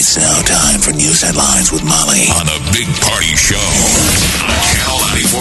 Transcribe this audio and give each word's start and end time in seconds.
It's 0.00 0.16
now 0.16 0.42
time 0.42 0.80
for 0.80 0.92
news 0.92 1.22
headlines 1.22 1.72
with 1.72 1.82
Molly 1.82 2.30
on 2.38 2.46
the 2.46 2.70
Big 2.72 2.86
Party 3.02 3.34
Show 3.34 3.56
on 4.46 4.54
Channel 4.70 4.98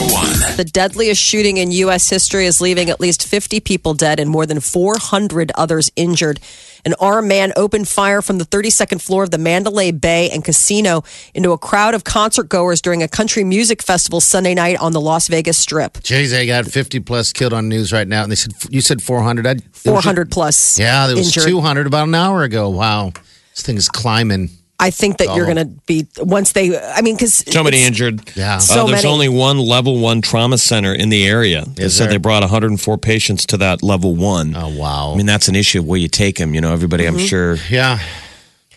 941. 0.09 0.57
The 0.57 0.63
deadliest 0.65 1.21
shooting 1.21 1.57
in 1.57 1.69
U.S. 1.69 2.09
history 2.09 2.47
is 2.47 2.59
leaving 2.59 2.89
at 2.89 2.99
least 2.99 3.27
50 3.27 3.59
people 3.59 3.93
dead 3.93 4.19
and 4.19 4.27
more 4.27 4.47
than 4.47 4.59
400 4.59 5.51
others 5.53 5.91
injured. 5.95 6.39
An 6.85 6.95
armed 6.99 7.27
man 7.27 7.53
opened 7.55 7.87
fire 7.87 8.23
from 8.23 8.39
the 8.39 8.45
32nd 8.45 8.99
floor 8.99 9.21
of 9.21 9.29
the 9.29 9.37
Mandalay 9.37 9.91
Bay 9.91 10.31
and 10.31 10.43
Casino 10.43 11.03
into 11.35 11.51
a 11.51 11.57
crowd 11.59 11.93
of 11.93 12.03
concert 12.03 12.49
goers 12.49 12.81
during 12.81 13.03
a 13.03 13.07
country 13.07 13.43
music 13.43 13.83
festival 13.83 14.21
Sunday 14.21 14.55
night 14.55 14.79
on 14.79 14.91
the 14.91 14.99
Las 14.99 15.27
Vegas 15.27 15.59
Strip. 15.59 15.99
Jeez, 15.99 16.31
they 16.31 16.47
got 16.47 16.65
50 16.65 16.99
plus 17.01 17.31
killed 17.31 17.53
on 17.53 17.69
news 17.69 17.93
right 17.93 18.07
now. 18.07 18.23
And 18.23 18.31
they 18.31 18.35
said, 18.35 18.53
you 18.71 18.81
said 18.81 19.03
400. 19.03 19.45
I, 19.45 19.57
400 19.73 20.31
plus. 20.31 20.79
Yeah, 20.79 21.05
there 21.05 21.15
was 21.15 21.27
injured. 21.27 21.47
200 21.47 21.85
about 21.85 22.07
an 22.07 22.15
hour 22.15 22.41
ago. 22.41 22.69
Wow. 22.69 23.11
This 23.57 23.63
thing 23.65 23.77
is 23.77 23.89
climbing. 23.89 24.51
I 24.79 24.91
think 24.91 25.17
that 25.17 25.35
you're 25.35 25.45
going 25.45 25.57
to 25.57 25.65
be 25.87 26.05
once 26.19 26.51
they. 26.51 26.77
I 26.79 27.01
mean, 27.01 27.15
because 27.15 27.33
So 27.33 27.63
many 27.63 27.81
injured. 27.81 28.21
Yeah. 28.35 28.57
Uh, 28.57 28.59
So 28.59 28.85
there's 28.85 29.03
many. 29.03 29.11
only 29.11 29.29
one 29.29 29.57
level 29.57 29.97
one 29.99 30.21
trauma 30.21 30.59
center 30.59 30.93
in 30.93 31.09
the 31.09 31.25
area. 31.25 31.65
They 31.65 31.85
Is 31.85 31.97
said 31.97 32.05
there? 32.05 32.11
they 32.11 32.17
brought 32.17 32.43
104 32.43 32.97
patients 32.99 33.47
to 33.47 33.57
that 33.57 33.81
level 33.81 34.15
one. 34.15 34.55
Oh, 34.55 34.67
wow. 34.69 35.13
I 35.13 35.17
mean, 35.17 35.25
that's 35.25 35.47
an 35.47 35.55
issue 35.55 35.79
of 35.79 35.85
where 35.87 35.97
you 35.97 36.07
take 36.07 36.35
them. 36.35 36.53
You 36.53 36.61
know, 36.61 36.71
everybody, 36.71 37.05
Mm-hmm. 37.05 37.17
I'm 37.17 37.25
sure. 37.25 37.57
yeah. 37.71 37.97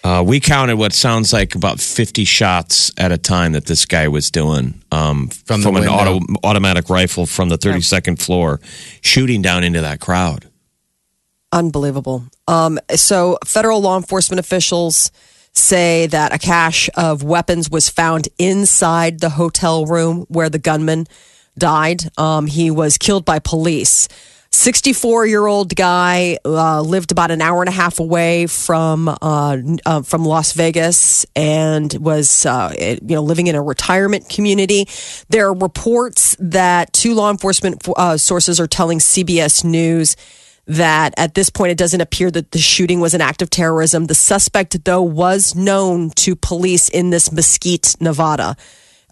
Uh, 0.03 0.25
we 0.27 0.41
counted 0.41 0.77
what 0.77 0.95
sounds 0.95 1.31
like 1.35 1.55
about 1.55 1.79
50 1.79 2.25
shots 2.25 2.91
at 2.97 3.13
a 3.13 3.19
time 3.19 3.53
that 3.53 3.67
this 3.67 3.85
guy 3.85 4.09
was 4.09 4.31
doing 4.31 4.81
um, 4.91 5.29
From 5.29 5.61
the 5.61 5.69
an 5.69 5.75
window. 5.75 5.91
auto, 5.93 6.21
automatic 6.43 6.89
rifle 6.89 7.27
from 7.27 7.51
the 7.51 7.59
32nd 7.59 8.19
floor, 8.23 8.61
shooting 9.03 9.43
down 9.43 9.63
into 9.65 9.83
that 9.83 10.01
crowd. 10.01 10.47
Unbelievable. 11.53 12.25
Um, 12.47 12.79
so, 12.95 13.39
federal 13.45 13.81
law 13.81 13.97
enforcement 13.97 14.39
officials 14.39 15.11
say 15.53 16.07
that 16.07 16.33
a 16.33 16.39
cache 16.39 16.89
of 16.95 17.25
weapons 17.25 17.69
was 17.69 17.89
found 17.89 18.29
inside 18.39 19.21
the 19.21 19.31
hotel 19.31 19.85
room 19.85 20.27
where 20.29 20.49
the 20.49 20.61
gunman 20.61 21.07
died. 21.59 22.03
Um, 22.17 22.47
he 22.47 22.71
was 22.71 22.99
killed 22.99 23.25
by 23.25 23.41
police. 23.41 24.09
64 24.53 25.27
year 25.27 25.47
old 25.47 25.75
guy 25.77 26.37
uh, 26.45 26.81
lived 26.81 27.13
about 27.13 27.31
an 27.31 27.41
hour 27.41 27.63
and 27.63 27.69
a 27.69 27.73
half 27.73 28.01
away 28.01 28.47
from 28.47 29.09
uh, 29.09 29.57
uh, 29.87 30.03
from 30.03 30.25
Las 30.25 30.53
Vegas 30.53 31.25
and 31.37 31.93
was 31.95 32.47
uh, 32.47 32.75
you 32.79 33.15
know 33.15 33.23
living 33.23 33.47
in 33.47 33.55
a 33.55 33.63
retirement 33.63 34.29
community. 34.29 34.87
There 35.29 35.47
are 35.47 35.55
reports 35.55 36.37
that 36.41 36.93
two 36.93 37.15
law 37.15 37.31
enforcement 37.31 37.87
uh, 37.97 38.17
sources 38.17 38.59
are 38.59 38.67
telling 38.67 38.99
CBS 38.99 39.65
News 39.65 40.17
that 40.67 41.15
at 41.17 41.35
this 41.35 41.51
point 41.51 41.73
it 41.73 41.79
doesn't 41.79 42.01
appear 42.01 42.31
that 42.31 42.53
the 42.53 42.59
shooting 42.59 43.01
was 43.01 43.15
an 43.15 43.21
act 43.21 43.43
of 43.43 43.51
terrorism. 43.51 44.07
The 44.07 44.15
suspect, 44.15 44.85
though, 44.85 45.03
was 45.03 45.55
known 45.55 46.11
to 46.11 46.37
police 46.37 46.89
in 46.89 47.11
this 47.11 47.33
Mesquite, 47.33 47.97
Nevada, 48.01 48.57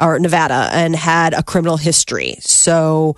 or 0.00 0.18
Nevada, 0.18 0.68
and 0.72 0.94
had 0.94 1.34
a 1.34 1.42
criminal 1.42 1.76
history. 1.76 2.36
So. 2.40 3.16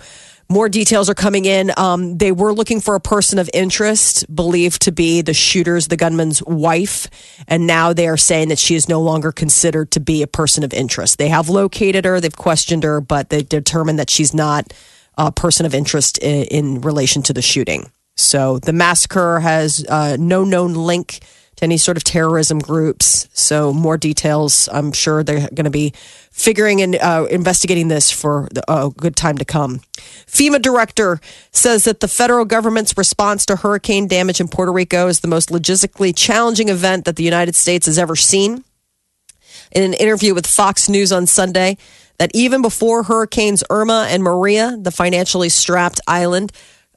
More 0.49 0.67
details 0.67 1.09
are 1.09 1.13
coming 1.13 1.45
in. 1.45 1.71
Um, 1.77 2.17
they 2.17 2.33
were 2.33 2.53
looking 2.53 2.81
for 2.81 2.95
a 2.95 2.99
person 2.99 3.39
of 3.39 3.49
interest, 3.53 4.25
believed 4.35 4.81
to 4.81 4.91
be 4.91 5.21
the 5.21 5.33
shooter's, 5.33 5.87
the 5.87 5.95
gunman's 5.95 6.43
wife. 6.43 7.07
And 7.47 7.65
now 7.65 7.93
they 7.93 8.05
are 8.09 8.17
saying 8.17 8.49
that 8.49 8.59
she 8.59 8.75
is 8.75 8.89
no 8.89 8.99
longer 8.99 9.31
considered 9.31 9.91
to 9.91 10.01
be 10.01 10.23
a 10.23 10.27
person 10.27 10.65
of 10.65 10.73
interest. 10.73 11.19
They 11.19 11.29
have 11.29 11.47
located 11.47 12.03
her, 12.03 12.19
they've 12.19 12.35
questioned 12.35 12.83
her, 12.83 12.99
but 12.99 13.29
they've 13.29 13.47
determined 13.47 13.97
that 13.99 14.09
she's 14.09 14.33
not 14.33 14.73
a 15.17 15.31
person 15.31 15.65
of 15.65 15.73
interest 15.73 16.17
in, 16.17 16.43
in 16.47 16.81
relation 16.81 17.21
to 17.23 17.33
the 17.33 17.41
shooting. 17.41 17.89
So 18.21 18.59
the 18.59 18.73
massacre 18.73 19.39
has 19.39 19.85
uh, 19.87 20.17
no 20.19 20.43
known 20.43 20.73
link 20.73 21.19
to 21.57 21.65
any 21.65 21.77
sort 21.77 21.97
of 21.97 22.03
terrorism 22.03 22.59
groups. 22.59 23.27
So 23.33 23.73
more 23.73 23.97
details, 23.97 24.67
I'm 24.71 24.91
sure 24.91 25.23
they're 25.23 25.47
going 25.49 25.65
to 25.65 25.69
be 25.69 25.93
figuring 26.31 26.81
and 26.81 26.95
uh, 26.95 27.27
investigating 27.29 27.87
this 27.87 28.09
for 28.09 28.47
a 28.67 28.89
good 28.89 29.15
time 29.15 29.37
to 29.37 29.45
come. 29.45 29.81
FEMA 30.25 30.61
director 30.61 31.19
says 31.51 31.83
that 31.83 31.99
the 31.99 32.07
federal 32.07 32.45
government's 32.45 32.97
response 32.97 33.45
to 33.45 33.57
hurricane 33.57 34.07
damage 34.07 34.39
in 34.39 34.47
Puerto 34.47 34.71
Rico 34.71 35.07
is 35.07 35.19
the 35.19 35.27
most 35.27 35.49
logistically 35.49 36.13
challenging 36.15 36.69
event 36.69 37.05
that 37.05 37.15
the 37.15 37.23
United 37.23 37.55
States 37.55 37.85
has 37.85 37.99
ever 37.99 38.15
seen 38.15 38.63
in 39.71 39.83
an 39.83 39.93
interview 39.93 40.33
with 40.33 40.47
Fox 40.47 40.89
News 40.89 41.11
on 41.11 41.27
Sunday 41.27 41.77
that 42.17 42.31
even 42.33 42.61
before 42.61 43.03
hurricanes 43.03 43.63
Irma 43.69 44.07
and 44.09 44.23
Maria, 44.23 44.77
the 44.79 44.91
financially 44.91 45.49
strapped 45.49 45.99
island, 46.07 46.51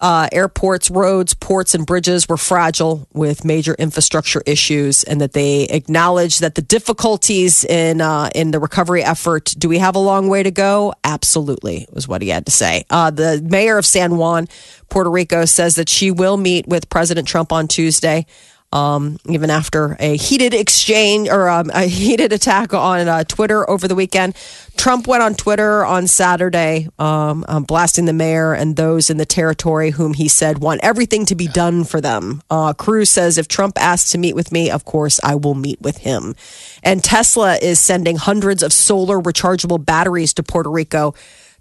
uh, 0.05 0.29
airports, 0.33 0.91
roads, 0.91 1.33
ports, 1.33 1.75
and 1.75 1.87
bridges 1.87 2.29
were 2.29 2.37
fragile 2.37 3.09
with 3.15 3.43
major 3.43 3.75
infrastructure 3.79 4.43
issues, 4.45 5.03
and 5.03 5.19
that 5.19 5.33
they 5.33 5.63
acknowledge 5.63 6.41
that 6.41 6.57
the 6.57 6.61
difficulties 6.61 7.65
in 7.65 8.03
uh, 8.03 8.29
in 8.35 8.51
the 8.51 8.59
recovery 8.59 9.03
effort. 9.03 9.55
Do 9.57 9.67
we 9.67 9.79
have 9.79 9.97
a 9.97 9.99
long 9.99 10.29
way 10.29 10.43
to 10.43 10.51
go? 10.51 10.93
Absolutely, 11.05 11.89
was 11.91 12.07
what 12.07 12.21
he 12.21 12.29
had 12.29 12.45
to 12.45 12.53
say. 12.53 12.85
Uh, 12.91 13.11
the 13.11 13.41
mayor 13.49 13.79
of 13.79 13.87
San 13.87 14.19
Juan, 14.19 14.47
Puerto 14.91 15.09
Rico, 15.09 15.47
says 15.47 15.77
that 15.77 15.89
she 15.89 16.11
will 16.11 16.37
meet 16.37 16.69
with 16.69 16.91
President 16.91 17.27
Trump 17.27 17.51
on 17.51 17.67
Tuesday 17.67 18.27
um, 18.75 19.19
even 19.27 19.51
after 19.51 19.97
a 20.01 20.17
heated 20.17 20.53
exchange 20.53 21.29
or 21.29 21.49
um, 21.49 21.71
a 21.73 21.85
heated 21.85 22.33
attack 22.33 22.75
on 22.75 23.07
uh, 23.09 23.23
Twitter 23.25 23.69
over 23.71 23.87
the 23.87 23.95
weekend. 23.95 24.35
Trump 24.77 25.07
went 25.07 25.23
on 25.23 25.37
Twitter 25.37 25.85
on 25.85 26.09
Saturday, 26.09 26.89
um, 26.99 27.45
um, 27.49 27.63
blasting 27.63 28.05
the 28.05 28.13
mayor 28.13 28.53
and 28.53 28.75
those 28.75 29.09
in 29.09 29.17
the 29.17 29.25
territory 29.25 29.91
whom 29.91 30.13
he 30.13 30.27
said 30.27 30.59
want 30.59 30.81
everything 30.83 31.25
to 31.27 31.37
be 31.37 31.47
done 31.47 31.85
for 31.85 32.01
them. 32.01 32.43
Uh, 32.51 32.73
Cruz 32.73 33.09
says, 33.09 33.39
if 33.39 33.47
Trump 33.47 33.81
asks 33.81 34.11
to 34.11 34.19
meet 34.19 34.35
with 34.35 34.51
me, 34.51 34.71
of 34.71 34.85
course, 34.85 35.21
I 35.23 35.37
will 35.37 35.55
meet 35.55 35.81
with 35.81 35.99
him. 35.99 36.35
And 36.83 37.03
Tesla 37.03 37.57
is 37.57 37.79
sending 37.79 38.17
hundreds 38.17 38.65
of 38.65 38.73
solar 38.73 39.21
rechargeable 39.21 39.85
batteries 39.85 40.35
to 40.35 40.43
Puerto 40.43 40.71
Rico. 40.71 41.15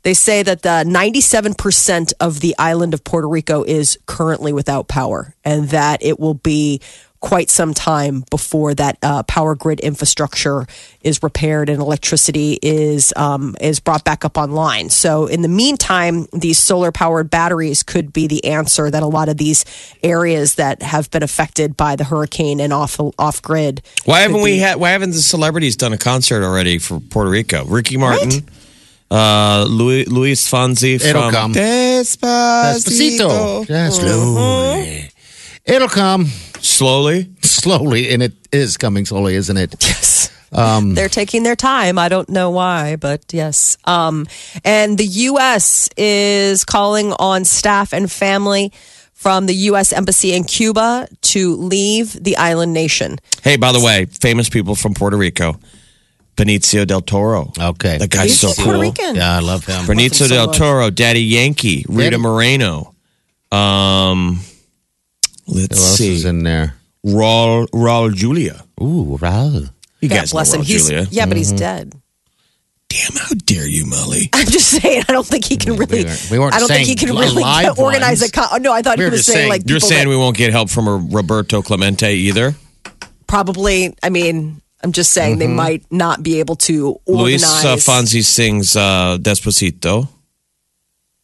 They 0.03 0.13
say 0.13 0.43
that 0.43 0.61
the 0.61 0.83
97% 0.85 2.13
of 2.19 2.41
the 2.41 2.55
island 2.59 2.93
of 2.93 3.03
Puerto 3.03 3.27
Rico 3.27 3.63
is 3.63 3.97
currently 4.05 4.53
without 4.53 4.87
power 4.87 5.33
and 5.43 5.69
that 5.69 6.03
it 6.03 6.19
will 6.19 6.33
be 6.33 6.81
quite 7.23 7.49
some 7.49 7.73
time 7.73 8.25
before 8.29 8.73
that 8.73 8.97
uh, 9.01 9.23
power 9.23 9.55
grid 9.55 9.79
infrastructure 9.79 10.67
is 11.03 11.23
repaired 11.23 11.69
and 11.69 11.79
electricity 11.79 12.59
is 12.61 13.13
um, 13.15 13.55
is 13.61 13.79
brought 13.79 14.03
back 14.03 14.25
up 14.25 14.37
online. 14.37 14.89
So 14.89 15.27
in 15.27 15.41
the 15.41 15.47
meantime, 15.47 16.27
these 16.33 16.57
solar 16.57 16.91
powered 16.91 17.29
batteries 17.29 17.81
could 17.81 18.11
be 18.11 18.27
the 18.27 18.43
answer 18.43 18.91
that 18.91 19.03
a 19.03 19.07
lot 19.07 19.29
of 19.29 19.37
these 19.37 19.63
areas 20.03 20.55
that 20.55 20.81
have 20.81 21.09
been 21.11 21.23
affected 21.23 21.77
by 21.77 21.95
the 21.95 22.03
hurricane 22.03 22.59
and 22.59 22.73
off 22.73 22.99
off 23.17 23.41
grid. 23.41 23.81
Why 24.03 24.19
haven't 24.19 24.41
we 24.41 24.57
had? 24.57 24.77
Why 24.77 24.89
haven't 24.89 25.11
the 25.11 25.19
celebrities 25.19 25.77
done 25.77 25.93
a 25.93 25.97
concert 25.97 26.43
already 26.43 26.77
for 26.77 26.99
Puerto 26.99 27.29
Rico? 27.29 27.63
Ricky 27.63 27.95
Martin, 27.95 28.45
uh, 29.13 29.65
Louis 29.69 30.05
Luis 30.05 30.49
Fonsi 30.49 30.95
It'll 30.95 31.21
from 31.21 31.31
come. 31.31 31.53
Despacito. 31.53 33.65
Despacito. 33.65 33.69
Yeah, 33.69 33.89
slowly. 33.89 35.09
It'll 35.65 35.87
come 35.87 36.25
Slowly. 36.59 37.29
slowly, 37.41 38.09
and 38.13 38.21
it 38.23 38.33
is 38.51 38.77
coming 38.77 39.05
slowly, 39.05 39.35
isn't 39.35 39.57
it? 39.57 39.75
Yes. 39.81 40.29
They're 40.93 41.09
taking 41.09 41.43
their 41.43 41.55
time. 41.55 41.97
I 41.97 42.09
don't 42.09 42.29
know 42.29 42.51
why, 42.51 42.95
but 42.95 43.23
yes. 43.33 43.77
Um, 43.85 44.27
and 44.63 44.97
the 44.97 45.05
U.S. 45.31 45.89
is 45.97 46.63
calling 46.63 47.11
on 47.13 47.43
staff 47.43 47.91
and 47.93 48.11
family 48.11 48.71
from 49.13 49.45
the 49.47 49.55
U.S. 49.71 49.91
Embassy 49.93 50.33
in 50.33 50.43
Cuba 50.43 51.07
to 51.33 51.55
leave 51.55 52.23
the 52.23 52.37
island 52.37 52.73
nation. 52.73 53.17
Hey, 53.41 53.57
by 53.57 53.71
the 53.71 53.79
way, 53.79 54.05
famous 54.05 54.49
people 54.49 54.75
from 54.75 54.93
Puerto 54.93 55.17
Rico, 55.17 55.57
Benicio 56.35 56.85
del 56.87 57.01
Toro. 57.01 57.51
Okay. 57.59 57.97
That 57.99 58.09
guy's 58.09 58.31
He's 58.31 58.39
so 58.39 58.53
Puerto 58.53 58.71
cool. 58.73 58.81
Rican. 58.81 59.15
Yeah, 59.15 59.37
I 59.37 59.39
love 59.39 59.65
him. 59.65 59.85
Benicio 59.85 60.27
del 60.27 60.47
much. 60.47 60.57
Toro, 60.57 60.89
Daddy 60.89 61.21
Yankee, 61.21 61.85
Rita 61.87 62.11
Daddy- 62.11 62.21
Moreno. 62.23 62.93
Um, 63.51 64.39
let's 65.47 65.77
Who 65.77 65.83
else 65.85 65.97
see, 65.97 66.13
is 66.15 66.25
in 66.25 66.43
there? 66.43 66.75
Raul 67.05 67.67
Raul 67.69 68.13
Julia. 68.13 68.63
Ooh, 68.81 69.17
Raul. 69.21 69.69
You 70.01 70.09
God 70.09 70.15
guys 70.15 70.31
bless 70.31 70.53
know 70.53 70.59
him. 70.59 70.65
Raul 70.65 70.67
He's 70.67 70.87
Julia. 70.89 71.07
yeah, 71.11 71.25
but 71.27 71.37
he's 71.37 71.51
dead. 71.51 71.93
Damn, 72.89 73.11
how 73.15 73.29
dare 73.45 73.67
you, 73.67 73.85
Molly? 73.85 74.29
I'm 74.33 74.47
just 74.47 74.69
saying. 74.69 75.03
I 75.07 75.11
don't 75.13 75.25
think 75.25 75.45
he 75.45 75.55
can 75.57 75.75
really. 75.77 76.03
weren't- 76.05 76.27
we 76.31 76.39
weren't 76.39 76.53
I 76.55 76.59
don't 76.59 76.67
think 76.67 76.79
he 76.87 76.97
saying 76.97 76.97
can 76.97 77.09
really 77.15 77.43
live 77.43 77.77
organize 77.77 78.21
a. 78.21 78.25
ones. 78.25 78.31
Con- 78.31 78.61
no, 78.63 78.73
I 78.73 78.81
thought 78.81 78.97
We 78.97 79.03
he 79.05 79.09
was 79.11 79.19
just 79.19 79.27
saying, 79.27 79.37
saying- 79.37 79.49
like 79.49 79.61
You're 79.69 79.77
people 79.77 79.89
saying 79.89 80.03
that 80.05 80.09
we 80.09 80.17
won't 80.17 80.35
get 80.37 80.51
help 80.51 80.69
from 80.71 80.87
a 80.87 80.97
Roberto 80.97 81.61
Clemente 81.61 82.11
either? 82.13 82.55
probably. 83.27 83.93
I 84.01 84.09
mean, 84.09 84.61
I'm 84.83 84.91
just 84.91 85.11
saying 85.11 85.37
they 85.39 85.47
might 85.47 85.89
not 85.91 86.21
be 86.21 86.39
able 86.39 86.57
to 86.57 86.99
Luis 87.07 87.43
organize. 87.43 87.87
uh, 87.87 87.91
Fonsi 87.91 88.23
sings 88.23 88.75
uh, 88.75 89.17
Despacito. 89.19 90.09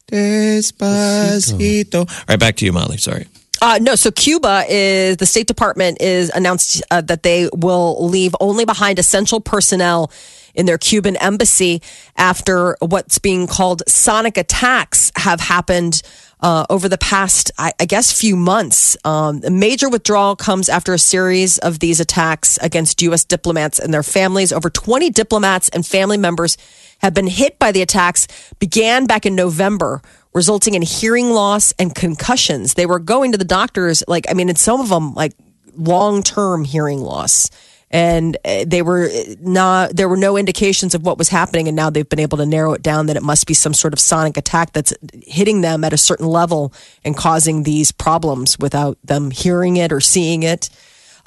Despacito. 0.09 1.99
All 2.09 2.25
right, 2.27 2.39
back 2.39 2.55
to 2.57 2.65
you, 2.65 2.71
Molly. 2.71 2.97
Sorry. 2.97 3.27
Uh, 3.61 3.77
no, 3.81 3.95
so 3.95 4.09
Cuba 4.11 4.63
is 4.69 5.17
the 5.17 5.25
State 5.25 5.47
Department 5.47 6.01
is 6.01 6.31
announced 6.33 6.81
uh, 6.89 7.01
that 7.01 7.23
they 7.23 7.49
will 7.53 8.07
leave 8.07 8.33
only 8.39 8.63
behind 8.63 8.97
essential 8.97 9.41
personnel 9.41 10.11
in 10.55 10.65
their 10.65 10.77
Cuban 10.77 11.17
embassy 11.17 11.81
after 12.15 12.77
what's 12.79 13.19
being 13.19 13.47
called 13.47 13.83
sonic 13.87 14.37
attacks 14.37 15.11
have 15.17 15.41
happened 15.41 16.01
uh, 16.41 16.65
over 16.69 16.87
the 16.87 16.97
past, 16.97 17.51
I, 17.57 17.73
I 17.79 17.85
guess, 17.85 18.17
few 18.17 18.35
months. 18.35 18.95
Um, 19.03 19.41
a 19.43 19.49
major 19.49 19.89
withdrawal 19.89 20.35
comes 20.35 20.69
after 20.69 20.93
a 20.93 20.99
series 20.99 21.57
of 21.57 21.79
these 21.79 21.99
attacks 21.99 22.57
against 22.61 23.01
U.S. 23.01 23.25
diplomats 23.25 23.79
and 23.79 23.93
their 23.93 24.03
families. 24.03 24.53
Over 24.53 24.69
20 24.69 25.09
diplomats 25.09 25.69
and 25.69 25.85
family 25.85 26.17
members 26.17 26.57
have 26.99 27.13
been 27.13 27.27
hit 27.27 27.59
by 27.59 27.71
the 27.71 27.81
attacks. 27.81 28.27
Began 28.59 29.05
back 29.05 29.25
in 29.25 29.35
November 29.35 30.01
resulting 30.33 30.75
in 30.75 30.81
hearing 30.81 31.31
loss 31.31 31.73
and 31.79 31.93
concussions. 31.95 32.75
They 32.75 32.85
were 32.85 32.99
going 32.99 33.31
to 33.31 33.37
the 33.37 33.45
doctors, 33.45 34.03
like, 34.07 34.25
I 34.29 34.33
mean, 34.33 34.49
in 34.49 34.55
some 34.55 34.79
of 34.79 34.89
them, 34.89 35.13
like 35.13 35.33
long 35.75 36.23
term 36.23 36.63
hearing 36.63 36.99
loss. 36.99 37.49
And 37.91 38.37
uh, 38.45 38.65
they 38.67 38.81
were 38.81 39.09
not, 39.39 39.95
there 39.95 40.07
were 40.07 40.17
no 40.17 40.37
indications 40.37 40.93
of 40.93 41.03
what 41.03 41.17
was 41.17 41.29
happening. 41.29 41.67
And 41.67 41.75
now 41.75 41.89
they've 41.89 42.07
been 42.07 42.19
able 42.19 42.37
to 42.37 42.45
narrow 42.45 42.73
it 42.73 42.83
down 42.83 43.07
that 43.07 43.17
it 43.17 43.23
must 43.23 43.47
be 43.47 43.53
some 43.53 43.73
sort 43.73 43.93
of 43.93 43.99
sonic 43.99 44.37
attack 44.37 44.73
that's 44.73 44.93
hitting 45.23 45.61
them 45.61 45.83
at 45.83 45.93
a 45.93 45.97
certain 45.97 46.27
level 46.27 46.71
and 47.03 47.17
causing 47.17 47.63
these 47.63 47.91
problems 47.91 48.59
without 48.59 48.97
them 49.03 49.31
hearing 49.31 49.77
it 49.77 49.91
or 49.91 49.99
seeing 49.99 50.43
it. 50.43 50.69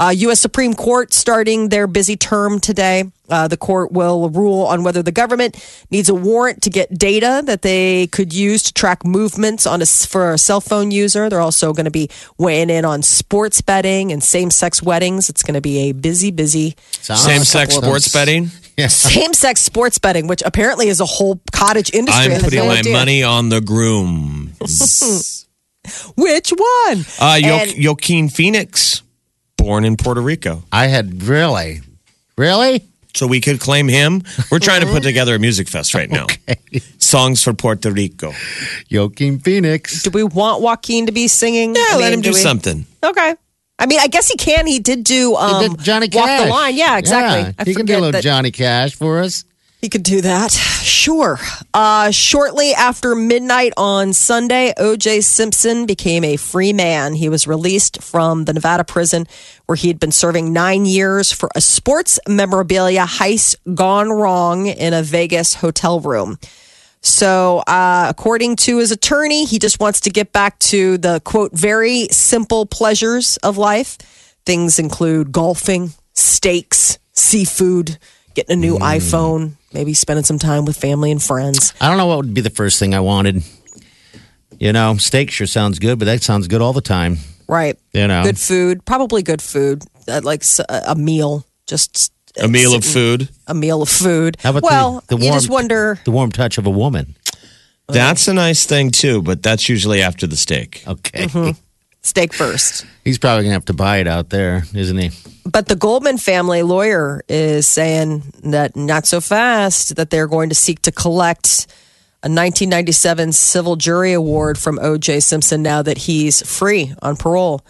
Uh, 0.03 0.11
U.S. 0.11 0.41
Supreme 0.41 0.75
Court 0.75 1.13
starting 1.13 1.69
their 1.69 1.87
busy 1.87 2.17
term 2.17 2.59
today. 2.59 3.05
Uh, 3.29 3.47
the 3.47 3.57
court 3.57 3.93
will 3.93 4.29
rule 4.31 4.63
on 4.67 4.83
whether 4.83 5.01
the 5.01 5.13
government 5.13 5.55
needs 5.93 6.09
a 6.09 6.15
warrant 6.15 6.61
to 6.63 6.71
get 6.71 6.93
data 6.99 7.41
that 7.47 7.63
they 7.63 8.09
could 8.09 8.35
use 8.35 8.65
to 8.65 8.73
track 8.73 9.05
movements 9.05 9.65
on 9.65 9.81
a, 9.81 9.87
for 9.87 10.33
a 10.33 10.39
cell 10.39 10.61
phone 10.61 10.91
user. 10.91 11.29
They're 11.31 11.41
also 11.41 11.73
going 11.73 11.85
to 11.85 11.91
be 11.93 12.11
weighing 12.37 12.69
in 12.69 12.85
on 12.85 13.03
sports 13.03 13.61
betting 13.61 14.11
and 14.11 14.21
same-sex 14.25 14.83
weddings. 14.83 15.31
It's 15.31 15.45
going 15.45 15.55
to 15.55 15.61
be 15.61 15.89
a 15.89 15.93
busy, 15.93 16.33
busy 16.33 16.75
Same 16.91 17.45
sex 17.45 17.75
sports 17.77 18.07
those- 18.07 18.13
betting. 18.13 18.49
same-sex 18.89 19.61
sports 19.61 19.99
betting, 19.99 20.27
which 20.27 20.43
apparently 20.45 20.89
is 20.89 20.99
a 20.99 21.07
whole 21.07 21.41
cottage 21.53 21.95
industry. 21.95 22.35
I'm 22.35 22.41
putting 22.41 22.67
my 22.67 22.79
idea. 22.81 22.93
money 22.93 23.23
on 23.23 23.51
the 23.51 23.61
groom. 23.61 24.53
Which 26.17 26.51
one? 26.51 27.05
Uh, 27.21 27.41
jo- 27.41 27.47
And- 27.49 27.75
Joaquin 27.85 28.29
Phoenix, 28.29 29.02
born 29.63 29.85
in 29.85 29.97
Puerto 29.97 30.21
Rico. 30.21 30.63
I 30.73 30.87
had 30.89 31.23
really, 31.23 31.81
really. 32.37 32.83
So 33.15 33.27
we 33.27 33.41
could 33.41 33.61
claim 33.61 33.89
him. 33.89 34.23
We're 34.51 34.59
trying 34.59 34.81
to 34.81 34.87
put 34.87 35.03
together 35.11 35.35
a 35.35 35.39
music 35.39 35.69
fest 35.69 35.95
right 35.95 36.11
now. 36.11 36.27
Songs 36.99 37.43
for 37.45 37.53
Puerto 37.53 37.91
Rico. 37.91 38.33
Joaquin 38.91 39.39
Phoenix. 39.39 40.03
Do 40.03 40.11
we 40.11 40.25
want 40.25 40.63
Joaquin 40.63 41.07
to 41.07 41.13
be 41.13 41.29
singing? 41.29 41.77
Yeah, 41.77 41.85
I 41.91 41.97
let 41.99 42.05
mean, 42.07 42.13
him 42.15 42.21
do 42.23 42.31
we- 42.31 42.37
something. 42.37 42.87
Okay. 43.05 43.35
I 43.79 43.87
mean, 43.87 44.01
I 44.01 44.07
guess 44.07 44.29
he 44.29 44.37
can. 44.37 44.67
He 44.67 44.79
did 44.79 45.03
do 45.05 45.35
um, 45.35 45.63
He 45.63 45.69
did 45.69 45.79
Johnny 45.81 46.09
Walk 46.13 46.27
Cash. 46.27 46.45
the 46.45 46.51
Line. 46.51 46.77
Yeah, 46.77 46.99
exactly. 46.99 47.41
Yeah, 47.43 47.53
I 47.59 47.65
he 47.65 47.75
can 47.75 47.85
do 47.87 47.95
a 47.95 47.97
little 47.97 48.13
that 48.13 48.23
Johnny 48.23 48.51
Cash 48.51 48.95
for 48.95 49.21
us. 49.21 49.45
He 49.83 49.89
could 49.89 50.05
do 50.05 50.21
that. 50.21 50.53
Sure. 50.53 51.41
Uh, 51.75 52.13
shortly 52.13 52.73
after 52.73 53.17
midnight 53.17 53.73
on 53.77 54.13
Sunday, 54.13 54.73
O.J. 54.77 55.23
Simpson 55.23 55.87
became 55.87 56.23
a 56.23 56.37
free 56.37 56.73
man. 56.73 57.15
He 57.15 57.29
was 57.29 57.49
released 57.49 58.01
from 58.01 58.45
the 58.45 58.53
Nevada 58.53 58.85
prison 58.85 59.27
where 59.67 59.75
he 59.75 59.89
had 59.89 59.99
been 59.99 60.13
serving 60.13 60.53
nine 60.53 60.87
years 60.87 61.33
for 61.33 61.51
a 61.57 61.61
sports 61.61 62.21
memorabilia 62.29 63.05
heist 63.05 63.57
gone 63.75 64.09
wrong 64.09 64.69
in 64.69 64.95
a 64.95 65.03
Vegas 65.03 65.55
hotel 65.55 65.99
room. 65.99 66.39
So, 67.01 67.59
uh, 67.67 68.07
according 68.09 68.57
to 68.57 68.79
his 68.79 68.93
attorney, 68.93 69.45
he 69.45 69.59
just 69.59 69.81
wants 69.81 70.03
to 70.03 70.11
get 70.11 70.31
back 70.31 70.61
to 70.61 70.97
the 70.97 71.21
quote, 71.25 71.51
very 71.53 72.07
simple 72.13 72.67
pleasures 72.67 73.37
of 73.39 73.59
life. 73.59 73.99
Things 74.47 74.79
include 74.79 75.33
golfing, 75.33 75.95
steaks, 76.13 76.99
seafood, 77.13 77.99
getting 78.35 78.53
a 78.53 78.61
new 78.61 78.79
iPhone, 78.79 79.53
maybe 79.73 79.95
spending 79.95 80.25
some 80.25 80.39
time 80.39 80.65
with 80.65 80.77
family 80.77 81.11
and 81.11 81.23
friends. 81.23 81.73
I 81.81 81.89
don't 81.89 81.97
know 81.97 82.07
what 82.07 82.19
would 82.19 82.35
be 82.35 82.41
the 82.41 82.51
first 82.51 82.79
thing 82.79 82.95
I 82.95 83.01
wanted. 83.01 83.43
You 84.59 84.73
know, 84.73 84.97
steak 84.97 85.31
sure 85.31 85.47
sounds 85.47 85.79
good, 85.79 85.99
but 85.99 86.05
that 86.05 86.23
sounds 86.23 86.47
good 86.47 86.63
all 86.63 86.73
the 86.73 86.81
time. 86.81 87.19
Right. 87.49 87.79
You 87.93 88.07
know. 88.07 88.23
good 88.23 88.39
food, 88.39 88.85
probably 88.85 89.23
good 89.23 89.43
food, 89.43 89.83
uh, 90.09 90.21
like 90.23 90.45
a 90.69 90.95
meal, 90.95 91.45
just 91.67 92.13
A 92.39 92.49
meal 92.49 92.75
of 92.75 92.85
food. 92.85 93.29
A 93.47 93.55
meal 93.55 93.83
of 93.83 93.89
food. 93.89 94.37
How 94.41 94.51
about 94.51 94.63
well, 94.63 95.05
the, 95.09 95.17
the 95.17 95.23
you 95.23 95.31
warm, 95.31 95.37
just 95.41 95.51
wonder. 95.51 95.99
the 96.05 96.11
warm 96.13 96.31
touch 96.31 96.59
of 96.59 96.67
a 96.67 96.71
woman? 96.71 97.17
That's 97.89 98.27
a 98.29 98.33
nice 98.33 98.65
thing 98.65 98.91
too, 98.91 99.21
but 99.21 99.43
that's 99.43 99.69
usually 99.69 100.01
after 100.01 100.27
the 100.27 100.37
steak. 100.37 100.83
Okay, 100.87 101.27
Mm-hmm. 101.27 101.61
Steak 102.03 102.35
first. 102.35 102.85
he's 103.05 103.19
probably 103.19 103.45
gonna 103.45 103.53
have 103.53 103.65
to 103.67 103.73
buy 103.73 103.99
it 103.99 104.09
out 104.09 104.31
there, 104.31 104.65
isn't 104.75 104.99
he? 104.99 105.11
But 105.45 105.69
the 105.69 105.77
Goldman 105.77 106.19
family 106.19 106.63
lawyer 106.63 107.23
is 107.29 107.67
saying 107.67 108.23
that 108.45 108.77
not 108.77 109.07
so 109.07 109.21
fast, 109.21 109.97
that 109.97 110.11
they're 110.11 110.29
going 110.29 110.49
to 110.49 110.55
seek 110.55 110.83
to 110.83 110.93
collect 110.93 111.67
a 112.25 112.31
1997 112.31 113.33
civil 113.33 113.75
jury 113.77 114.13
award 114.13 114.57
from 114.57 114.79
O.J. 114.81 115.21
Simpson 115.21 115.63
now 115.63 115.83
that 115.83 115.99
he's 115.99 116.41
free 116.47 116.95
on 117.03 117.17
parole. 117.17 117.65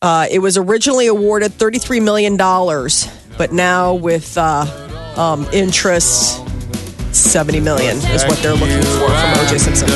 Uh, 0.00 0.26
it 0.30 0.38
was 0.38 0.56
originally 0.56 1.06
awarded 1.06 1.52
$33 1.52 2.02
million, 2.02 2.36
but 3.36 3.52
now 3.52 3.92
with 3.92 4.38
uh, 4.38 4.64
um, 5.16 5.46
interest, 5.52 6.40
70 7.12 7.60
million 7.60 7.96
is 8.14 8.24
what 8.24 8.38
they're 8.38 8.54
looking 8.54 8.82
for 8.82 9.08
from 9.08 9.32
O.J. 9.44 9.58
Simpson. 9.58 9.88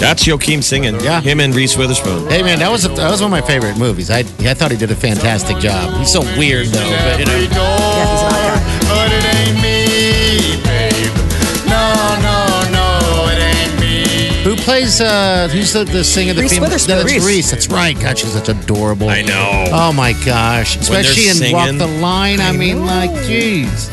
That's 0.00 0.26
Joaquin 0.26 0.62
singing. 0.62 0.98
Yeah. 1.00 1.20
Him 1.20 1.40
and 1.40 1.54
Reese 1.54 1.76
Witherspoon. 1.76 2.28
Hey 2.28 2.42
man, 2.42 2.58
that 2.58 2.70
was 2.70 2.82
that 2.82 3.10
was 3.10 3.20
one 3.22 3.32
of 3.32 3.38
my 3.38 3.40
favorite 3.46 3.78
movies. 3.78 4.10
I 4.10 4.18
I 4.20 4.54
thought 4.54 4.70
he 4.70 4.76
did 4.76 4.90
a 4.90 4.96
fantastic 4.96 5.58
job. 5.58 5.96
He's 5.98 6.12
so 6.12 6.20
weird 6.38 6.66
though, 6.68 6.80
but 7.04 7.18
you 7.20 7.26
know. 7.26 7.32
Yeah, 7.32 7.40
he's 7.40 8.22
an 8.22 8.28
odd 8.28 8.60
guy. 8.60 8.88
But 8.88 9.12
it 9.12 9.24
ain't 9.34 9.56
me, 9.62 10.62
babe. 10.64 11.14
No, 11.68 11.94
no, 12.20 12.38
no, 12.72 13.28
it 13.30 13.38
ain't 13.40 13.80
me. 13.80 14.42
Who 14.42 14.56
plays? 14.56 15.00
uh 15.00 15.48
Who's 15.52 15.72
the, 15.72 15.84
the 15.84 16.02
singer? 16.02 16.34
The 16.34 16.42
Reese 16.42 16.52
female- 16.54 16.68
Witherspoon. 16.68 16.96
That's 16.98 17.12
Reese. 17.12 17.26
Reese. 17.26 17.50
That's 17.52 17.68
right. 17.68 17.98
God, 17.98 18.18
she's 18.18 18.32
such 18.32 18.48
adorable. 18.48 19.08
I 19.08 19.22
know. 19.22 19.66
Oh 19.72 19.92
my 19.92 20.12
gosh, 20.24 20.76
When 20.76 21.02
they're 21.02 21.10
especially 21.12 21.48
in 21.48 21.52
Walk 21.54 21.66
singing. 21.68 21.78
the 21.78 21.86
Line. 22.02 22.40
I, 22.40 22.50
mean, 22.52 22.84
like, 22.84 23.10
jeez. 23.10 23.88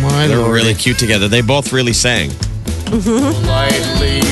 My 0.00 0.26
They're 0.26 0.38
Lord. 0.38 0.52
really 0.52 0.74
cute 0.74 0.98
together. 0.98 1.28
They 1.28 1.40
both 1.40 1.72
really 1.72 1.92
sang. 1.92 2.30
From 2.30 3.00
the 3.00 3.42
ledge, 3.46 4.00
babe. 4.00 4.22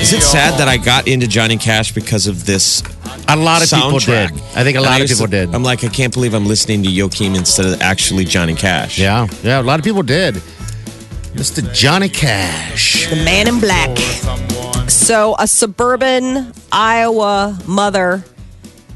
Is 0.00 0.12
it 0.14 0.22
sad 0.22 0.58
that 0.58 0.66
I 0.66 0.76
got 0.76 1.06
into 1.06 1.28
Johnny 1.28 1.56
Cash 1.56 1.92
because 1.92 2.26
of 2.26 2.44
this 2.46 2.82
A 3.28 3.36
lot 3.36 3.62
of 3.62 3.70
people 3.70 3.98
did. 4.00 4.32
I 4.56 4.64
think 4.64 4.76
a 4.76 4.80
lot 4.80 5.00
of 5.00 5.06
people 5.08 5.26
to- 5.26 5.30
did. 5.30 5.54
I'm 5.54 5.62
like, 5.62 5.84
I 5.84 5.88
can't 5.88 6.12
believe 6.12 6.34
I'm 6.34 6.46
listening 6.46 6.82
to 6.82 6.90
Joaquin 7.02 7.36
instead 7.36 7.66
of 7.66 7.80
actually 7.80 8.24
Johnny 8.24 8.54
Cash. 8.54 8.98
yeah, 8.98 9.28
yeah, 9.44 9.60
a 9.60 9.62
lot 9.62 9.78
of 9.78 9.84
people 9.84 10.02
did. 10.02 10.34
Mr. 11.34 11.72
Johnny 11.72 12.08
Cash. 12.08 13.08
The 13.08 13.16
man 13.16 13.46
in 13.46 13.60
black. 13.60 13.96
So, 14.88 15.36
a 15.38 15.46
suburban 15.46 16.52
Iowa 16.72 17.56
mother 17.66 18.24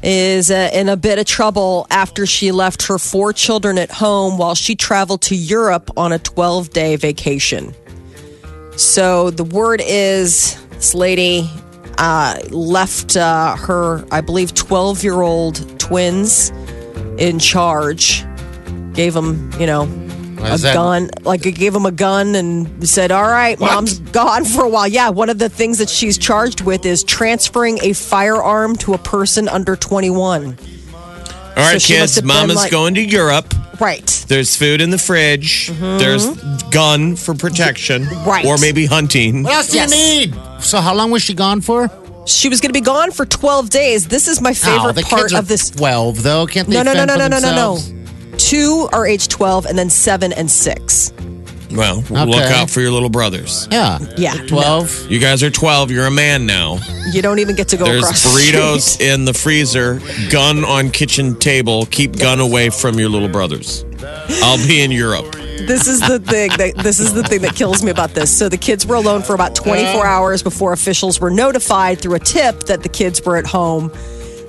is 0.05 0.51
uh, 0.51 0.69
in 0.71 0.87
a 0.87 0.95
bit 0.95 1.17
of 1.17 1.25
trouble 1.25 1.87
after 1.89 2.27
she 2.27 2.51
left 2.51 2.83
her 2.83 2.99
four 2.99 3.33
children 3.33 3.79
at 3.79 3.91
home 3.91 4.37
while 4.37 4.53
she 4.53 4.75
traveled 4.75 5.23
to 5.23 5.35
Europe 5.35 5.89
on 5.97 6.11
a 6.11 6.19
12 6.19 6.69
day 6.69 6.95
vacation. 6.95 7.73
So, 8.77 9.31
the 9.31 9.43
word 9.43 9.81
is 9.83 10.61
this 10.69 10.93
lady 10.93 11.49
uh, 11.97 12.39
left 12.51 13.17
uh, 13.17 13.55
her, 13.55 14.05
I 14.11 14.21
believe, 14.21 14.53
12 14.53 15.03
year 15.03 15.21
old 15.21 15.79
twins 15.79 16.51
in 17.17 17.39
charge, 17.39 18.23
gave 18.93 19.13
them, 19.13 19.51
you 19.59 19.65
know, 19.65 19.85
a 20.53 20.57
that- 20.57 20.73
gun, 20.73 21.09
like 21.23 21.45
it 21.45 21.53
gave 21.53 21.73
him 21.75 21.85
a 21.85 21.91
gun 21.91 22.35
and 22.35 22.87
said, 22.87 23.11
All 23.11 23.23
right, 23.23 23.59
mom's 23.59 23.99
gone 23.99 24.45
for 24.45 24.63
a 24.65 24.69
while. 24.69 24.87
Yeah, 24.87 25.09
one 25.09 25.29
of 25.29 25.39
the 25.39 25.49
things 25.49 25.77
that 25.79 25.89
she's 25.89 26.17
charged 26.17 26.61
with 26.61 26.85
is 26.85 27.03
transferring 27.03 27.79
a 27.83 27.93
firearm 27.93 28.75
to 28.77 28.93
a 28.93 28.97
person 28.97 29.47
under 29.49 29.75
21. 29.75 30.45
All 30.45 31.61
right, 31.63 31.73
So 31.73 31.79
she 31.79 31.93
kids, 31.93 32.15
have 32.15 32.23
been 32.23 32.27
Mama's 32.27 32.55
like- 32.57 32.71
going 32.71 32.95
to 32.95 33.01
Europe. 33.01 33.53
Right. 33.79 34.05
There's 34.29 34.55
food 34.55 34.79
in 34.79 34.89
the 34.89 34.97
fridge. 34.97 35.69
There's 35.79 36.27
gun 36.71 37.15
for 37.17 37.33
protection. 37.33 38.03
Mm-hmm. 38.05 38.29
Right. 38.29 38.45
Or 38.45 38.57
maybe 38.57 38.85
hunting. 38.85 39.43
What 39.43 39.53
else 39.53 39.67
do 39.69 39.75
Yes. 39.77 39.91
you 39.91 39.97
need? 40.29 40.35
So, 40.63 40.79
how 40.79 40.95
long 40.95 41.11
was 41.11 41.21
she 41.21 41.33
gone 41.33 41.59
for? 41.61 41.89
She 42.25 42.47
was 42.49 42.61
going 42.61 42.69
to 42.69 42.73
be 42.73 42.81
gone 42.83 43.11
for 43.11 43.25
12 43.25 43.69
days. 43.69 44.07
This 44.07 44.27
is 44.29 44.39
my 44.41 44.51
oh, 44.51 44.53
favorite 44.53 44.95
the 44.95 45.01
part 45.03 45.23
kids 45.23 45.33
are 45.33 45.39
of 45.39 45.47
this. 45.49 45.69
12, 45.71 46.23
though. 46.23 46.47
Can't 46.47 46.67
they 46.69 46.73
No, 46.75 46.83
no, 46.83 46.93
no, 46.93 46.99
fend 46.99 47.07
no, 47.09 47.13
for 47.13 47.19
no, 47.19 47.27
no, 47.27 47.39
no, 47.39 47.55
no. 47.55 47.75
themselves? 47.75 48.04
Two 48.37 48.87
are 48.93 49.05
age 49.05 49.27
12 49.27 49.65
and 49.65 49.77
then 49.77 49.89
seven 49.89 50.33
and 50.33 50.49
six. 50.49 51.11
Well, 51.71 52.03
look 52.09 52.43
out 52.43 52.69
for 52.69 52.79
your 52.79 52.91
little 52.91 53.09
brothers. 53.09 53.67
Yeah. 53.71 53.99
Yeah, 54.17 54.35
12. 54.47 55.11
You 55.11 55.19
guys 55.19 55.43
are 55.43 55.49
12. 55.49 55.91
You're 55.91 56.05
a 56.05 56.11
man 56.11 56.45
now. 56.45 56.77
You 57.11 57.21
don't 57.21 57.39
even 57.39 57.55
get 57.55 57.67
to 57.69 57.77
go 57.77 57.85
There's 57.85 58.03
across 58.03 58.23
the 58.23 58.29
burritos 58.29 58.79
street. 58.81 59.09
in 59.09 59.25
the 59.25 59.33
freezer, 59.33 59.99
gun 60.29 60.63
on 60.63 60.89
kitchen 60.89 61.37
table. 61.37 61.85
Keep 61.87 62.17
gun 62.17 62.39
away 62.39 62.69
from 62.69 62.97
your 62.97 63.09
little 63.09 63.27
brothers. 63.27 63.83
I'll 64.43 64.65
be 64.67 64.81
in 64.81 64.91
Europe. 64.91 65.33
This 65.33 65.87
is 65.87 65.99
the 66.01 66.19
thing 66.19 66.51
that 66.57 66.75
this 66.77 66.99
is 66.99 67.13
the 67.13 67.23
thing 67.23 67.41
that 67.41 67.55
kills 67.55 67.83
me 67.83 67.91
about 67.91 68.11
this. 68.11 68.35
So 68.35 68.47
the 68.47 68.57
kids 68.57 68.85
were 68.85 68.95
alone 68.95 69.21
for 69.21 69.33
about 69.33 69.55
24 69.55 70.05
hours 70.05 70.43
before 70.43 70.71
officials 70.73 71.19
were 71.19 71.31
notified 71.31 71.99
through 71.99 72.15
a 72.15 72.19
tip 72.19 72.63
that 72.63 72.83
the 72.83 72.89
kids 72.89 73.23
were 73.25 73.37
at 73.37 73.47
home. 73.47 73.91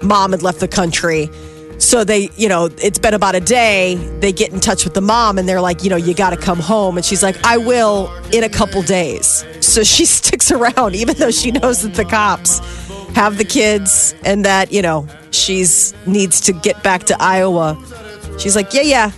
Mom 0.02 0.32
had 0.32 0.42
left 0.42 0.60
the 0.60 0.68
country. 0.68 1.30
So 1.78 2.04
they, 2.04 2.30
you 2.36 2.48
know, 2.48 2.70
it's 2.82 2.98
been 2.98 3.14
about 3.14 3.34
a 3.34 3.40
day. 3.40 3.96
They 4.20 4.32
get 4.32 4.52
in 4.52 4.60
touch 4.60 4.84
with 4.84 4.94
the 4.94 5.00
mom 5.00 5.38
and 5.38 5.48
they're 5.48 5.60
like, 5.60 5.84
you 5.84 5.90
know, 5.90 5.96
you 5.96 6.14
got 6.14 6.30
to 6.30 6.36
come 6.36 6.58
home. 6.58 6.96
And 6.96 7.04
she's 7.04 7.22
like, 7.22 7.36
I 7.44 7.58
will 7.58 8.12
in 8.32 8.44
a 8.44 8.48
couple 8.48 8.82
days. 8.82 9.44
So 9.60 9.82
she 9.84 10.04
sticks 10.06 10.50
around, 10.50 10.94
even 10.94 11.16
though 11.16 11.30
she 11.30 11.50
knows 11.50 11.82
that 11.82 11.94
the 11.94 12.04
cops 12.04 12.58
have 13.14 13.38
the 13.38 13.44
kids 13.44 14.14
and 14.24 14.44
that, 14.44 14.72
you 14.72 14.82
know, 14.82 15.06
she's 15.30 15.94
needs 16.06 16.40
to 16.42 16.52
get 16.52 16.82
back 16.82 17.04
to 17.04 17.16
Iowa. 17.20 17.76
She's 18.38 18.56
like, 18.56 18.72
yeah, 18.72 18.82
yeah, 18.82 19.10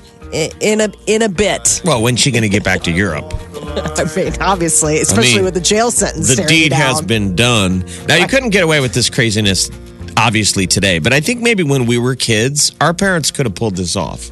in 0.60 0.80
a 0.80 0.90
in 1.06 1.22
a 1.22 1.28
bit. 1.28 1.80
Well, 1.84 2.02
when's 2.02 2.20
she 2.20 2.30
going 2.30 2.42
to 2.42 2.48
get 2.48 2.64
back 2.64 2.82
to 2.82 2.90
Europe? 2.90 3.32
I 3.68 4.04
mean, 4.16 4.32
obviously, 4.40 5.00
especially 5.00 5.36
mean, 5.36 5.44
with 5.44 5.54
the 5.54 5.60
jail 5.60 5.90
sentence. 5.90 6.34
The 6.34 6.44
deed 6.44 6.72
has 6.72 7.00
been 7.02 7.34
done. 7.34 7.84
Now, 8.06 8.16
you 8.16 8.26
couldn't 8.26 8.50
get 8.50 8.62
away 8.62 8.80
with 8.80 8.94
this 8.94 9.10
craziness, 9.10 9.70
obviously, 10.18 10.66
today. 10.66 10.98
But 10.98 11.12
I 11.12 11.20
think 11.20 11.40
maybe 11.40 11.62
when 11.62 11.86
we 11.86 11.98
were 11.98 12.14
kids, 12.14 12.72
our 12.80 12.92
parents 12.92 13.30
could 13.30 13.46
have 13.46 13.54
pulled 13.54 13.76
this 13.76 13.96
off. 13.96 14.30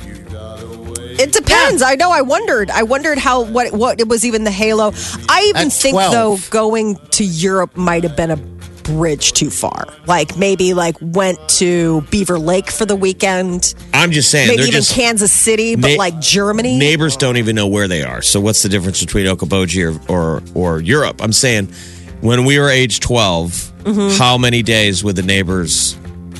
It 1.18 1.32
depends. 1.32 1.80
I 1.80 1.94
know. 1.94 2.10
I 2.10 2.20
wondered. 2.20 2.70
I 2.70 2.82
wondered 2.82 3.16
how 3.16 3.42
what 3.44 3.72
what 3.72 4.00
it 4.00 4.08
was 4.08 4.26
even 4.26 4.44
the 4.44 4.50
halo. 4.50 4.92
I 5.30 5.46
even 5.48 5.68
At 5.68 5.72
think 5.72 5.94
12. 5.94 6.12
though 6.12 6.36
going 6.50 6.96
to 7.12 7.24
Europe 7.24 7.74
might 7.74 8.02
have 8.02 8.16
been 8.16 8.30
a 8.30 8.36
bridge 8.36 9.32
too 9.32 9.48
far. 9.48 9.86
Like 10.06 10.36
maybe 10.36 10.74
like 10.74 10.96
went 11.00 11.38
to 11.58 12.02
Beaver 12.10 12.38
Lake 12.38 12.70
for 12.70 12.84
the 12.84 12.94
weekend. 12.96 13.74
I'm 13.94 14.12
just 14.12 14.30
saying, 14.30 14.48
Maybe 14.48 14.58
they're 14.58 14.68
even 14.68 14.78
just 14.80 14.94
Kansas 14.94 15.32
City, 15.32 15.74
but 15.74 15.92
Na- 15.92 15.96
like 15.96 16.20
Germany. 16.20 16.78
neighbors 16.78 17.16
don't 17.16 17.38
even 17.38 17.56
know 17.56 17.66
where 17.66 17.88
they 17.88 18.02
are. 18.02 18.20
So 18.20 18.38
what's 18.38 18.62
the 18.62 18.68
difference 18.68 19.00
between 19.00 19.24
Okoboji 19.26 19.98
or, 20.10 20.12
or 20.14 20.42
or 20.54 20.80
Europe? 20.80 21.22
I'm 21.22 21.32
saying 21.32 21.72
when 22.20 22.44
we 22.44 22.58
were 22.58 22.68
age 22.70 23.00
12, 23.00 23.72
Mm-hmm. 23.86 24.18
how 24.18 24.36
many 24.36 24.62
days 24.64 25.04
would 25.04 25.14
the 25.14 25.22
neighbors 25.22 25.96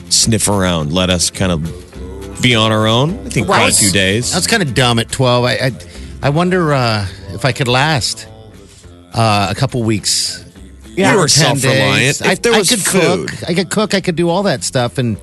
sniff 0.08 0.48
around, 0.48 0.92
let 0.92 1.10
us 1.10 1.30
kind 1.30 1.52
of 1.52 1.62
be 2.42 2.56
on 2.56 2.72
our 2.72 2.88
own? 2.88 3.16
I 3.24 3.28
think 3.28 3.46
quite 3.46 3.70
a 3.72 3.74
few 3.76 3.92
days. 3.92 4.32
That's 4.32 4.48
kind 4.48 4.64
of 4.64 4.74
dumb 4.74 4.98
at 4.98 5.12
12. 5.12 5.44
I 5.44 5.52
I, 5.52 5.70
I 6.24 6.30
wonder 6.30 6.74
uh, 6.74 7.06
if 7.28 7.44
I 7.44 7.52
could 7.52 7.68
last 7.68 8.26
uh, 9.14 9.46
a 9.48 9.54
couple 9.54 9.80
weeks. 9.84 10.44
Yeah. 10.96 11.12
You 11.12 11.18
were 11.18 11.28
10 11.28 11.56
self-reliant. 11.58 11.98
days. 12.00 12.22
I, 12.22 12.32
If 12.32 12.42
there 12.42 12.52
I 12.54 12.62
could 12.64 12.80
food. 12.80 13.28
cook. 13.28 13.48
I 13.48 13.54
could 13.54 13.70
cook. 13.70 13.94
I 13.94 14.00
could 14.00 14.16
do 14.16 14.28
all 14.28 14.42
that 14.44 14.64
stuff. 14.64 14.98
And, 14.98 15.16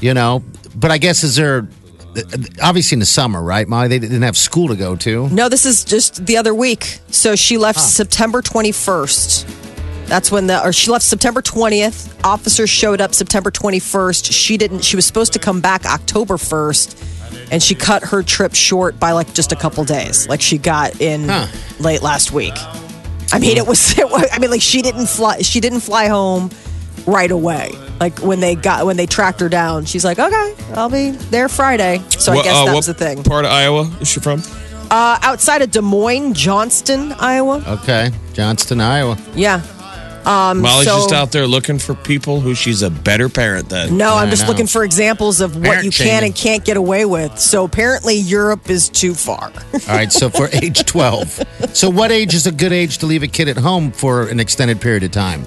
you 0.00 0.14
know, 0.14 0.42
but 0.74 0.90
I 0.92 0.96
guess 0.96 1.22
is 1.24 1.36
there, 1.36 1.68
obviously 2.62 2.94
in 2.96 3.00
the 3.00 3.06
summer, 3.06 3.42
right, 3.42 3.68
Molly? 3.68 3.88
They 3.88 3.98
didn't 3.98 4.22
have 4.22 4.36
school 4.38 4.68
to 4.68 4.76
go 4.76 4.96
to. 4.96 5.28
No, 5.28 5.50
this 5.50 5.66
is 5.66 5.84
just 5.84 6.24
the 6.24 6.38
other 6.38 6.54
week. 6.54 7.00
So 7.10 7.36
she 7.36 7.58
left 7.58 7.80
September 7.80 8.40
21st. 8.40 9.62
That's 10.06 10.30
when 10.30 10.46
the, 10.46 10.62
or 10.64 10.72
she 10.72 10.90
left 10.90 11.04
September 11.04 11.40
20th. 11.42 12.24
Officers 12.24 12.70
showed 12.70 13.00
up 13.00 13.14
September 13.14 13.50
21st. 13.50 14.30
She 14.32 14.56
didn't, 14.56 14.84
she 14.84 14.96
was 14.96 15.06
supposed 15.06 15.32
to 15.32 15.38
come 15.38 15.60
back 15.60 15.84
October 15.86 16.36
1st. 16.36 17.10
And 17.50 17.62
she 17.62 17.74
cut 17.74 18.02
her 18.04 18.22
trip 18.22 18.54
short 18.54 18.98
by 18.98 19.12
like 19.12 19.32
just 19.34 19.52
a 19.52 19.56
couple 19.56 19.84
days. 19.84 20.28
Like 20.28 20.40
she 20.40 20.58
got 20.58 21.00
in 21.00 21.28
Huh. 21.28 21.46
late 21.80 22.02
last 22.02 22.32
week. 22.32 22.54
I 23.32 23.38
mean, 23.38 23.56
it 23.56 23.66
was, 23.66 23.98
it 23.98 24.08
was, 24.10 24.26
I 24.32 24.38
mean, 24.38 24.50
like 24.50 24.62
she 24.62 24.82
didn't 24.82 25.06
fly, 25.06 25.38
she 25.42 25.60
didn't 25.60 25.80
fly 25.80 26.08
home 26.08 26.50
right 27.06 27.30
away. 27.30 27.72
Like 28.00 28.18
when 28.20 28.40
they 28.40 28.54
got, 28.54 28.86
when 28.86 28.96
they 28.96 29.06
tracked 29.06 29.40
her 29.40 29.48
down, 29.48 29.84
she's 29.84 30.04
like, 30.04 30.18
okay, 30.18 30.54
I'll 30.74 30.90
be 30.90 31.10
there 31.10 31.48
Friday. 31.48 32.02
So 32.10 32.32
I 32.32 32.42
guess 32.42 32.54
uh, 32.56 32.64
that 32.66 32.74
was 32.74 32.86
the 32.86 32.94
thing. 32.94 33.22
Part 33.24 33.44
of 33.44 33.50
Iowa 33.50 33.90
is 34.00 34.08
she 34.08 34.20
from? 34.20 34.42
Uh, 34.90 35.18
outside 35.22 35.62
of 35.62 35.70
Des 35.70 35.80
Moines, 35.80 36.34
Johnston, 36.34 37.12
Iowa. 37.18 37.62
Okay. 37.66 38.10
Johnston, 38.32 38.80
Iowa. 38.80 39.18
Yeah. 39.34 39.60
Um, 40.26 40.60
Molly's 40.60 40.86
so- 40.88 40.98
just 40.98 41.12
out 41.12 41.32
there 41.32 41.46
looking 41.46 41.78
for 41.78 41.94
people 41.94 42.40
who 42.40 42.54
she's 42.54 42.82
a 42.82 42.90
better 42.90 43.28
parent 43.28 43.68
than. 43.68 43.96
No, 43.96 44.14
I'm 44.14 44.28
I 44.28 44.30
just 44.30 44.42
know. 44.42 44.48
looking 44.48 44.66
for 44.66 44.84
examples 44.84 45.40
of 45.40 45.54
what 45.56 45.64
Parent 45.64 45.84
you 45.84 45.90
can 45.90 46.06
shaming. 46.06 46.24
and 46.26 46.34
can't 46.34 46.64
get 46.64 46.76
away 46.76 47.04
with. 47.04 47.38
So 47.38 47.64
apparently, 47.64 48.14
Europe 48.16 48.70
is 48.70 48.88
too 48.88 49.14
far. 49.14 49.52
All 49.72 49.80
right. 49.88 50.12
So 50.12 50.30
for 50.30 50.48
age 50.52 50.84
12. 50.84 51.42
So 51.74 51.90
what 51.90 52.10
age 52.12 52.34
is 52.34 52.46
a 52.46 52.52
good 52.52 52.72
age 52.72 52.98
to 52.98 53.06
leave 53.06 53.22
a 53.22 53.28
kid 53.28 53.48
at 53.48 53.56
home 53.56 53.92
for 53.92 54.28
an 54.28 54.40
extended 54.40 54.80
period 54.80 55.02
of 55.02 55.10
time? 55.12 55.44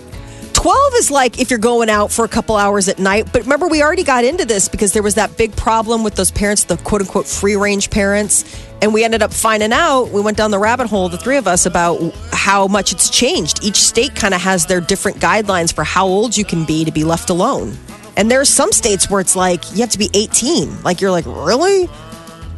12 0.53 0.93
is 0.95 1.11
like 1.11 1.39
if 1.39 1.49
you're 1.51 1.59
going 1.59 1.87
out 1.89 2.11
for 2.11 2.25
a 2.25 2.27
couple 2.27 2.55
hours 2.55 2.87
at 2.87 2.97
night. 2.97 3.31
But 3.31 3.43
remember, 3.43 3.67
we 3.67 3.83
already 3.83 4.03
got 4.03 4.23
into 4.25 4.43
this 4.43 4.67
because 4.67 4.91
there 4.91 5.03
was 5.03 5.15
that 5.15 5.37
big 5.37 5.55
problem 5.55 6.03
with 6.03 6.15
those 6.15 6.31
parents, 6.31 6.63
the 6.63 6.77
quote 6.77 7.01
unquote 7.01 7.27
free 7.27 7.55
range 7.55 7.89
parents. 7.91 8.43
And 8.81 8.93
we 8.93 9.03
ended 9.03 9.23
up 9.23 9.33
finding 9.33 9.73
out, 9.73 10.05
we 10.05 10.21
went 10.21 10.37
down 10.37 10.51
the 10.51 10.59
rabbit 10.59 10.87
hole, 10.87 11.09
the 11.09 11.17
three 11.17 11.37
of 11.37 11.47
us, 11.47 11.65
about 11.65 11.99
how 12.31 12.67
much 12.67 12.91
it's 12.91 13.09
changed. 13.09 13.63
Each 13.63 13.77
state 13.77 14.15
kind 14.15 14.33
of 14.33 14.41
has 14.41 14.67
their 14.67 14.81
different 14.81 15.17
guidelines 15.17 15.73
for 15.73 15.83
how 15.83 16.05
old 16.05 16.37
you 16.37 16.45
can 16.45 16.63
be 16.65 16.85
to 16.85 16.91
be 16.91 17.03
left 17.03 17.29
alone. 17.29 17.75
And 18.15 18.29
there 18.29 18.39
are 18.39 18.45
some 18.45 18.71
states 18.71 19.09
where 19.09 19.19
it's 19.19 19.35
like 19.35 19.63
you 19.71 19.79
have 19.79 19.89
to 19.89 19.97
be 19.97 20.09
18. 20.13 20.83
Like 20.83 21.01
you're 21.01 21.11
like, 21.11 21.25
really? 21.25 21.89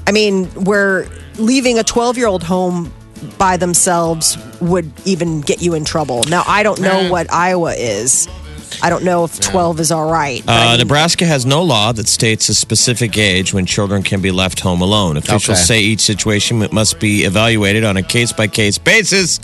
I 0.07 0.11
mean, 0.11 0.45
where 0.65 1.07
leaving 1.37 1.79
a 1.79 1.83
12 1.83 2.17
year 2.17 2.27
old 2.27 2.43
home 2.43 2.91
by 3.37 3.57
themselves 3.57 4.37
would 4.61 4.91
even 5.05 5.41
get 5.41 5.61
you 5.61 5.73
in 5.73 5.85
trouble. 5.85 6.23
Now, 6.29 6.43
I 6.47 6.63
don't 6.63 6.79
know 6.81 7.09
what 7.09 7.31
Iowa 7.31 7.73
is. 7.73 8.27
I 8.81 8.89
don't 8.89 9.03
know 9.03 9.23
if 9.23 9.39
12 9.39 9.79
is 9.79 9.91
all 9.91 10.09
right. 10.09 10.43
but 10.45 10.51
I 10.53 10.65
Uh, 10.65 10.69
mean, 10.71 10.79
Nebraska 10.79 11.25
has 11.25 11.45
no 11.45 11.63
law 11.63 11.91
that 11.91 12.07
states 12.07 12.49
a 12.49 12.53
specific 12.55 13.17
age 13.17 13.53
when 13.53 13.65
children 13.65 14.03
can 14.03 14.21
be 14.21 14.31
left 14.31 14.59
home 14.59 14.81
alone. 14.81 15.17
Officials 15.17 15.57
Okay. 15.57 15.65
say 15.65 15.79
each 15.81 16.01
situation 16.01 16.67
must 16.71 16.99
be 16.99 17.23
evaluated 17.23 17.83
on 17.83 17.97
a 17.97 18.03
case 18.03 18.31
by 18.31 18.47
case 18.47 18.77
basis, 18.77 19.39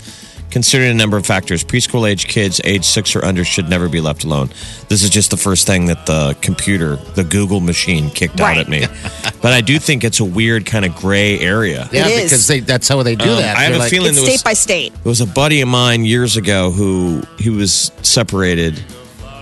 considering 0.50 0.90
a 0.90 0.94
number 0.94 1.16
of 1.16 1.26
factors. 1.26 1.64
Preschool 1.64 2.08
age 2.08 2.28
kids, 2.28 2.60
age 2.64 2.84
six 2.84 3.16
or 3.16 3.24
under, 3.24 3.44
should 3.44 3.68
never 3.68 3.88
be 3.88 4.00
left 4.00 4.22
alone. 4.24 4.48
This 4.88 5.02
is 5.02 5.10
just 5.10 5.30
the 5.30 5.36
first 5.36 5.66
thing 5.66 5.86
that 5.86 6.06
the 6.06 6.36
computer, 6.40 6.96
the 7.14 7.24
Google 7.24 7.60
machine, 7.60 8.10
kicked 8.10 8.40
out 8.40 8.56
at 8.56 8.68
me. 8.68 8.86
but 9.42 9.52
I 9.52 9.60
do 9.60 9.78
think 9.80 10.04
it's 10.04 10.20
a 10.20 10.24
weird 10.24 10.64
kind 10.64 10.84
of 10.84 10.94
gray 10.94 11.38
area. 11.40 11.88
Yeah, 11.92 12.06
is. 12.06 12.22
because 12.30 12.46
they, 12.46 12.60
that's 12.60 12.88
how 12.88 13.02
they 13.02 13.16
do 13.16 13.28
Um, 13.28 13.36
that. 13.38 13.56
I 13.56 13.62
have 13.62 13.70
They're 13.72 13.76
a 13.76 13.82
like, 13.82 13.90
feeling 13.90 14.08
it's 14.10 14.18
there 14.18 14.30
was- 14.30 14.34
state 14.40 14.44
by 14.44 14.52
state. 14.54 14.92
There 15.02 15.10
was 15.10 15.20
a 15.20 15.26
buddy 15.26 15.60
of 15.62 15.68
mine 15.68 16.04
years 16.04 16.36
ago 16.36 16.70
who 16.70 17.22
he 17.38 17.50
was 17.50 17.90
separated, 18.02 18.82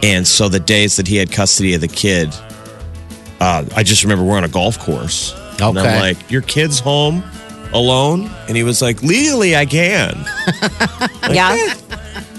and 0.04 0.26
so 0.28 0.49
the 0.50 0.61
days 0.61 0.96
that 0.96 1.08
he 1.08 1.16
had 1.16 1.32
custody 1.32 1.73
of 1.75 1.80
the 1.80 1.88
kid, 1.88 2.28
uh, 3.40 3.64
I 3.75 3.82
just 3.82 4.02
remember 4.02 4.23
we're 4.25 4.37
on 4.37 4.44
a 4.44 4.49
golf 4.49 4.78
course. 4.78 5.32
And 5.58 5.78
I'm 5.78 6.00
like, 6.00 6.30
"Your 6.30 6.42
kid's 6.42 6.78
home 6.78 7.25
alone," 7.73 8.30
and 8.46 8.56
he 8.56 8.64
was 8.64 8.82
like, 8.82 9.02
"Legally, 9.02 9.56
I 9.56 9.66
can. 9.66 10.14
Yeah. 11.32 11.56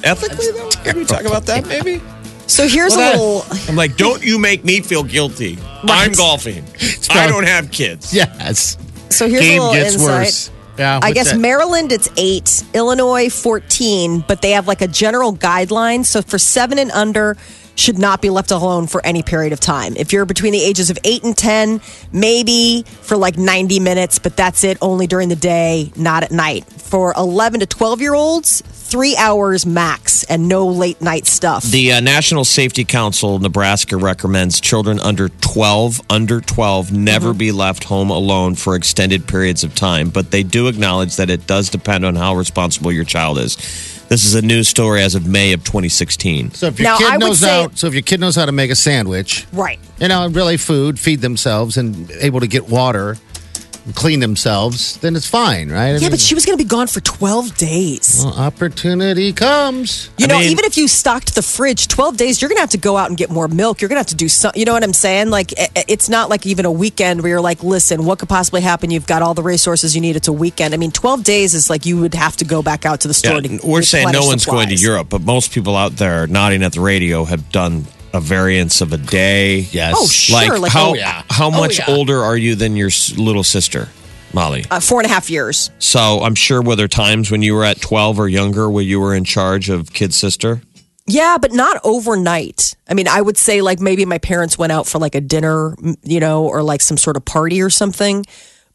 Ethically, 0.03 0.51
though, 0.51 0.69
can 0.84 0.98
we 0.98 1.05
talk 1.05 1.25
about 1.25 1.45
that? 1.48 1.65
Maybe." 1.67 2.01
So 2.48 2.67
here's 2.67 2.93
a 2.93 3.00
little. 3.00 3.45
I'm 3.67 3.75
like, 3.75 3.98
"Don't 3.98 4.24
you 4.24 4.38
make 4.38 4.63
me 4.63 4.81
feel 4.81 5.03
guilty? 5.03 5.57
I'm 5.84 6.12
golfing. 6.12 6.63
I 7.10 7.25
don't 7.27 7.48
have 7.48 7.72
kids." 7.72 8.13
yes. 8.13 8.77
So 9.10 9.27
here's 9.27 9.45
a 9.45 9.57
little 9.57 9.74
gets 9.74 9.93
insight. 9.95 10.07
worse. 10.07 10.51
Yeah, 10.77 11.00
I 11.01 11.12
guess 11.12 11.32
that? 11.32 11.39
Maryland 11.39 11.91
it's 11.91 12.10
eight, 12.17 12.63
Illinois 12.74 13.29
fourteen, 13.29 14.24
but 14.27 14.41
they 14.41 14.51
have 14.51 14.67
like 14.67 14.82
a 14.82 14.88
general 14.88 15.34
guideline. 15.34 16.05
So 16.05 16.22
for 16.22 16.38
seven 16.38 16.79
and 16.79 16.91
under, 16.91 17.38
should 17.75 17.98
not 17.98 18.22
be 18.22 18.29
left 18.29 18.51
alone 18.51 18.88
for 18.88 19.05
any 19.05 19.22
period 19.24 19.53
of 19.53 19.60
time. 19.60 19.96
If 19.98 20.13
you're 20.13 20.25
between 20.25 20.53
the 20.53 20.63
ages 20.63 20.89
of 20.89 20.98
eight 21.03 21.24
and 21.24 21.38
ten, 21.38 21.82
maybe 22.12 22.84
for 22.84 23.17
like 23.17 23.38
ninety 23.38 23.79
minutes, 23.79 24.20
but 24.20 24.36
that's 24.36 24.63
it. 24.63 24.77
Only 24.82 25.08
during 25.08 25.29
the 25.29 25.36
day, 25.36 25.91
not 25.96 26.24
at 26.24 26.32
night. 26.32 26.65
For 26.65 27.13
eleven 27.15 27.60
to 27.62 27.65
twelve 27.65 28.01
year 28.01 28.13
olds, 28.13 28.62
three 28.86 29.15
hours 29.18 29.65
max, 29.65 30.24
and 30.25 30.48
no 30.48 30.68
late 30.68 31.01
night 31.01 31.25
stuff. 31.25 31.63
The 31.63 31.94
uh, 31.94 32.00
National 32.00 32.46
Safety 32.46 32.86
Council 32.86 33.39
Nebraska 33.39 33.98
recommends 33.98 34.62
children 34.62 35.00
under 35.00 35.30
12 35.30 36.01
under 36.10 36.39
12 36.42 36.92
never 36.92 37.30
Mm-hmm. 37.30 37.38
be 37.38 37.51
left 37.51 37.84
home 37.86 38.10
alone 38.12 38.56
for 38.56 38.75
extended 38.75 39.27
periods 39.27 39.63
of 39.63 39.74
time, 39.74 40.10
but 40.10 40.32
they 40.32 40.44
do 40.44 40.68
acknowledge 40.68 41.15
that 41.15 41.30
it 41.30 41.48
does 41.48 41.70
depend 41.70 42.06
on 42.06 42.15
how 42.15 42.36
responsible 42.36 42.92
your 42.92 43.04
child 43.06 43.38
is. 43.39 43.56
This 44.08 44.24
is 44.24 44.36
a 44.36 44.42
news 44.44 44.68
story 44.68 45.01
as 45.01 45.15
of 45.15 45.25
May 45.25 45.54
of 45.54 45.63
2016. 45.63 46.51
So 46.51 46.68
if 46.68 46.80
your 46.80 46.89
Now, 46.89 46.98
kid 47.00 47.12
would 47.13 47.20
knows 47.22 47.39
say- 47.39 47.63
how, 47.63 47.70
so 47.74 47.88
if 47.88 47.94
your 47.94 48.04
kid 48.04 48.20
knows 48.20 48.36
how 48.36 48.46
to 48.46 48.51
make 48.51 48.70
a 48.70 48.75
sandwich, 48.75 49.48
right. 49.51 49.80
you 50.00 50.08
know, 50.08 50.27
really 50.27 50.58
food, 50.58 51.00
feed 51.00 51.22
themselves, 51.22 51.75
and 51.77 52.12
able 52.20 52.39
to 52.42 52.48
get 52.48 52.70
water, 52.70 53.18
clean 53.94 54.20
themselves, 54.20 54.98
then 54.98 55.15
it's 55.15 55.27
fine, 55.27 55.70
right? 55.72 55.89
I 55.89 55.92
Yeah, 55.94 56.00
mean, 56.00 56.10
but 56.12 56.20
she 56.20 56.34
was 56.34 56.46
going 56.46 56.58
to 56.58 56.63
be 56.63 56.68
gone 56.68 56.88
for 56.88 57.01
12 57.01 57.56
days. 57.58 58.22
well, 58.24 58.34
opportunity 58.34 59.32
comes. 59.32 60.10
You 60.18 60.25
I 60.25 60.27
know, 60.30 60.39
mean- 60.39 60.51
even 60.51 60.65
if 60.65 60.75
you 60.77 60.88
stocked 60.88 61.36
the 61.36 61.42
fridge 61.44 61.88
12 61.88 62.18
days, 62.18 62.42
you're 62.42 62.50
going 62.50 62.58
to 62.58 62.62
have 62.62 62.72
to 62.72 62.77
go 62.80 62.98
out 62.98 63.10
and 63.10 63.18
get 63.18 63.30
more 63.30 63.48
milk. 63.48 63.82
You're 63.82 63.89
going 63.89 63.98
to 63.98 64.00
have 64.00 64.08
to 64.08 64.15
do 64.15 64.27
some, 64.27 64.51
you 64.56 64.65
know 64.65 64.74
what 64.74 64.84
I'm 64.84 64.94
saying? 64.94 65.30
Like, 65.30 65.54
i- 65.58 65.70
i- 65.75 65.86
it's 65.88 66.10
not 66.10 66.30
like 66.30 66.46
even 66.48 66.65
a 66.65 66.72
weekend 66.72 67.22
where 67.22 67.30
you're 67.30 67.42
like, 67.42 67.63
listen, 67.63 68.06
what 68.06 68.18
could 68.20 68.30
possibly 68.30 68.62
happen? 68.62 68.89
You've 68.89 69.06
got 69.08 69.22
all 69.22 69.34
the 69.36 69.44
resources 69.44 69.94
you 69.94 70.01
need. 70.01 70.15
It's 70.15 70.27
a 70.27 70.34
weekend. 70.34 70.74
I 70.74 70.77
mean, 70.77 70.92
12 70.92 71.24
days 71.24 71.54
is 71.54 71.70
like 71.70 71.86
you 71.86 72.00
would 72.01 72.15
have 72.15 72.36
to 72.38 72.46
go 72.46 72.63
back 72.63 72.86
out 72.86 73.01
to 73.01 73.08
the 73.08 73.13
store. 73.13 73.42
Yeah, 73.42 73.60
to 73.60 73.68
we're 73.68 73.82
saying 73.84 74.06
no 74.06 74.20
replenish 74.22 74.27
one's 74.27 74.46
going 74.46 74.70
to. 74.70 74.75
Europe, 74.75 75.08
but 75.10 75.22
most 75.22 75.51
people 75.51 75.75
out 75.75 75.98
there 75.98 76.25
nodding 76.27 76.63
at 76.63 76.74
the 76.74 76.82
radio 76.82 77.24
have 77.25 77.51
done 77.51 77.86
a 78.15 78.19
variance 78.19 78.81
of 78.81 78.93
a 78.93 78.98
day. 78.98 79.60
Yes. 79.72 79.93
Oh, 79.98 80.07
sure. 80.07 80.51
Like, 80.53 80.60
like, 80.62 80.72
how 80.72 80.91
oh, 80.91 80.93
yeah. 80.95 81.22
how 81.29 81.48
Oh, 81.48 81.51
much 81.51 81.79
yeah. 81.79 81.86
older 81.89 82.19
are 82.24 82.38
you 82.38 82.55
than 82.55 82.75
your 82.75 82.88
s- 82.88 83.17
little 83.17 83.43
sister, 83.43 83.89
Molly? 84.34 84.65
uh, 84.72 84.79
four 84.79 85.00
and 85.01 85.10
a 85.10 85.13
half 85.13 85.29
years. 85.29 85.69
So 85.79 86.22
I'm 86.24 86.36
sure 86.36 86.62
were 86.62 86.75
there 86.75 86.88
times 86.88 87.29
when 87.29 87.41
you 87.41 87.53
were 87.53 87.63
at 87.65 87.81
12 87.81 88.19
or 88.19 88.27
younger 88.27 88.69
where 88.69 88.84
you 88.84 89.00
were 89.00 89.13
in 89.13 89.24
charge 89.25 89.69
of 89.69 89.93
kid 89.93 90.13
sister? 90.13 90.62
Yeah, 91.07 91.38
but 91.39 91.51
not 91.53 91.79
overnight. 91.84 92.75
I 92.89 92.93
mean, 92.95 93.07
I 93.07 93.22
would 93.22 93.38
say 93.38 93.62
like 93.62 93.79
maybe 93.79 94.05
my 94.05 94.17
parents 94.17 94.57
went 94.57 94.72
out 94.72 94.88
for 94.88 94.98
like 94.98 95.13
a 95.15 95.22
dinner, 95.22 95.75
m- 95.84 95.95
you 96.03 96.19
know, 96.19 96.45
or 96.45 96.63
like 96.63 96.81
some 96.81 96.98
sort 96.98 97.15
of 97.17 97.24
party 97.25 97.62
or 97.62 97.69
something, 97.69 98.25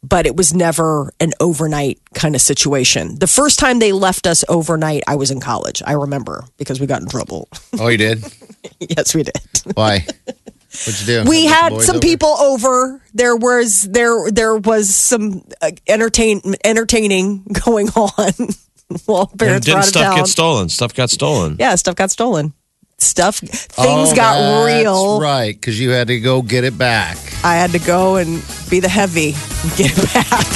but 0.02 0.26
it 0.26 0.36
was 0.36 0.54
never 0.54 1.12
an 1.20 1.32
overnight 1.40 1.98
kind 2.14 2.34
of 2.36 2.40
situation. 2.40 3.18
The 3.18 3.26
first 3.26 3.58
time 3.58 3.80
they 3.80 3.92
left 3.92 4.26
us 4.28 4.44
overnight, 4.48 5.02
I 5.08 5.16
was 5.16 5.30
in 5.32 5.40
college. 5.40 5.82
I 5.84 5.92
remember 5.92 6.44
because 6.56 6.78
we 6.80 6.86
got 6.86 7.02
in 7.02 7.08
trouble. 7.08 7.48
Oh, 7.80 7.88
you 7.88 7.98
did? 7.98 8.24
yes, 8.80 9.14
we 9.14 9.22
did. 9.22 9.34
Why? 9.74 10.04
What'd 10.86 11.00
you 11.00 11.06
do? 11.24 11.28
We 11.28 11.46
Have 11.46 11.72
had 11.72 11.82
some 11.82 11.96
over? 11.96 12.00
people 12.00 12.28
over. 12.38 13.02
There 13.14 13.36
was 13.36 13.82
there 13.90 14.30
there 14.30 14.56
was 14.56 14.94
some 14.94 15.42
uh, 15.60 15.72
entertain 15.88 16.40
entertaining 16.64 17.44
going 17.64 17.88
on 17.90 18.32
while 19.06 19.28
And 19.32 19.38
parents 19.38 19.66
were 19.66 19.74
didn't 19.74 19.84
stuff 19.84 20.02
town. 20.04 20.16
get 20.16 20.26
stolen? 20.28 20.68
Stuff 20.68 20.94
got 20.94 21.10
stolen. 21.10 21.56
yeah, 21.58 21.74
stuff 21.74 21.96
got 21.96 22.10
stolen. 22.10 22.52
Stuff 23.02 23.38
things 23.38 23.68
Oh, 23.78 24.14
got 24.14 24.34
that's 24.38 24.82
real. 24.84 25.20
right, 25.20 25.54
because 25.54 25.80
you 25.80 25.90
had 25.90 26.08
to 26.08 26.20
go 26.20 26.42
get 26.42 26.64
it 26.64 26.76
back. 26.76 27.16
I 27.42 27.54
had 27.56 27.70
to 27.72 27.78
go 27.78 28.16
and 28.16 28.42
be 28.68 28.78
the 28.80 28.88
heavy 28.90 29.28
and 29.62 29.76
get 29.76 29.92
it 29.96 30.14
back. 30.14 30.46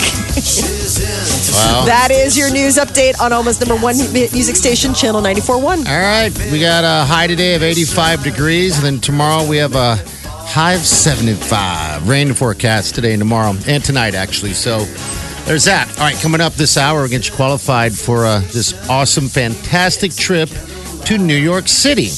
Wow. 1.55 1.85
that 1.87 2.09
is 2.11 2.37
your 2.37 2.51
news 2.53 2.77
update 2.77 3.19
on 3.21 3.33
almost 3.33 3.61
number 3.61 3.81
one 3.83 3.97
music 3.97 4.57
station, 4.57 4.93
Channel 4.93 5.23
94.1. 5.23 5.65
All 5.65 5.75
right, 5.85 6.31
we 6.53 6.61
got 6.61 6.85
a 6.85 7.07
high 7.07 7.27
today 7.27 7.55
of 7.55 7.63
85 7.63 8.23
degrees, 8.25 8.77
and 8.77 8.85
then 8.85 9.01
tomorrow 9.01 9.47
we 9.49 9.57
have 9.59 9.75
a 9.75 9.97
high 10.27 10.75
of 10.75 10.81
75. 10.81 12.07
Rain 12.09 12.35
forecast 12.35 12.95
today 12.95 13.13
and 13.15 13.21
tomorrow, 13.21 13.55
and 13.67 13.83
tonight 13.83 14.15
actually. 14.15 14.53
So 14.53 14.81
there's 15.47 15.65
that. 15.65 15.89
All 15.99 16.05
right, 16.05 16.17
coming 16.17 16.41
up 16.43 16.53
this 16.55 16.77
hour, 16.77 17.01
we'll 17.01 17.09
get 17.09 17.27
you 17.29 17.35
qualified 17.35 17.95
for 17.95 18.27
uh, 18.27 18.41
this 18.53 18.75
awesome, 18.91 19.29
fantastic 19.29 20.13
trip 20.15 20.51
to 21.07 21.19
New 21.19 21.37
York 21.37 21.69
City. 21.69 22.09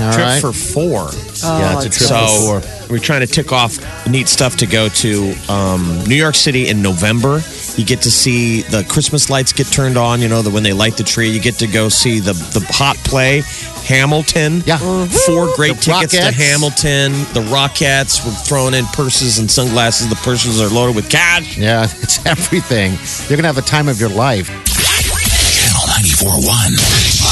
All 0.00 0.12
Trip 0.12 0.26
right. 0.26 0.40
for 0.40 0.52
four. 0.52 1.08
yeah, 1.44 1.76
it's 1.76 1.86
a 1.86 1.90
trip 1.90 2.08
So 2.08 2.26
for 2.26 2.60
four. 2.60 2.88
we're 2.90 2.98
trying 2.98 3.20
to 3.20 3.26
tick 3.28 3.52
off 3.52 3.78
neat 4.08 4.26
stuff 4.28 4.56
to 4.56 4.66
go 4.66 4.88
to 4.88 5.34
um, 5.48 6.02
New 6.08 6.16
York 6.16 6.34
City 6.34 6.68
in 6.68 6.82
November. 6.82 7.40
You 7.76 7.84
get 7.84 8.02
to 8.02 8.10
see 8.10 8.62
the 8.62 8.84
Christmas 8.88 9.30
lights 9.30 9.52
get 9.52 9.66
turned 9.68 9.96
on. 9.96 10.20
You 10.20 10.28
know 10.28 10.42
that 10.42 10.52
when 10.52 10.62
they 10.64 10.72
light 10.72 10.96
the 10.96 11.04
tree, 11.04 11.30
you 11.30 11.40
get 11.40 11.54
to 11.56 11.66
go 11.68 11.88
see 11.88 12.18
the 12.20 12.32
the 12.32 12.64
hot 12.70 12.96
play 12.98 13.42
Hamilton. 13.86 14.62
Yeah. 14.66 14.78
four 15.26 15.48
great 15.54 15.76
The 15.76 15.82
tickets 15.82 16.16
to 16.16 16.32
Hamilton. 16.32 17.12
The 17.34 17.42
Rockettes 17.50 18.24
were 18.26 18.32
throwing 18.32 18.74
in 18.74 18.84
purses 18.86 19.38
and 19.38 19.48
sunglasses. 19.50 20.08
The 20.08 20.16
purses 20.16 20.60
are 20.60 20.68
loaded 20.68 20.96
with 20.96 21.08
cash. 21.08 21.56
Yeah, 21.56 21.84
it's 22.02 22.24
everything. 22.26 22.92
You're 23.28 23.36
going 23.40 23.42
to 23.48 23.54
have 23.54 23.58
a 23.58 23.62
time 23.62 23.88
of 23.88 24.00
your 24.00 24.10
life. 24.10 24.48
Channel 24.48 25.86
94.1. 25.86 26.76
Start 26.78 27.23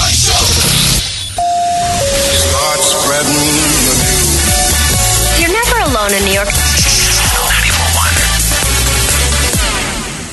never 6.12 6.24
in 6.24 6.30
New 6.30 6.34
York. 6.34 6.48
Channel 6.48 7.48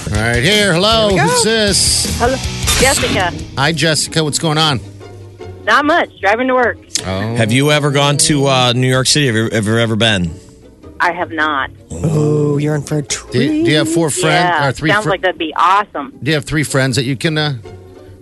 94.1. 0.10 0.18
All 0.18 0.22
right, 0.24 0.44
here. 0.44 0.74
Hello. 0.74 1.16
Who's 1.16 1.44
this? 1.44 2.18
Hello, 2.20 2.36
Jessica. 2.82 3.32
Hi, 3.58 3.72
Jessica. 3.72 4.24
What's 4.24 4.40
going 4.40 4.58
on? 4.58 4.80
Not 5.64 5.86
much. 5.86 6.20
Driving 6.20 6.48
to 6.48 6.56
work. 6.56 6.78
Oh. 7.06 7.36
Have 7.36 7.52
you 7.52 7.72
ever 7.72 7.92
gone 7.92 8.18
to 8.18 8.48
uh, 8.48 8.74
New 8.74 8.90
York 8.90 9.08
City? 9.08 9.28
Have 9.28 9.36
you 9.36 9.48
ever, 9.50 9.80
ever 9.80 9.96
been? 9.96 10.34
I 11.00 11.14
have 11.14 11.32
not. 11.32 11.70
Oh, 11.92 12.58
you're 12.58 12.76
in 12.76 12.82
for 12.82 12.98
a 12.98 13.02
Do 13.02 13.08
treat. 13.08 13.36
you, 13.36 13.64
do 13.64 13.72
you 13.72 13.78
have 13.78 13.90
four 13.90 14.10
friends 14.10 14.50
yeah, 14.50 14.68
or 14.68 14.74
three? 14.74 14.90
sounds 14.90 15.06
fr- 15.06 15.12
like 15.12 15.22
that'd 15.22 15.38
be 15.38 15.54
awesome. 15.56 16.12
Do 16.22 16.32
you 16.32 16.36
have 16.36 16.44
three 16.44 16.64
friends 16.64 16.98
that 16.98 17.06
you 17.06 17.16
can 17.16 17.38
uh, 17.38 17.58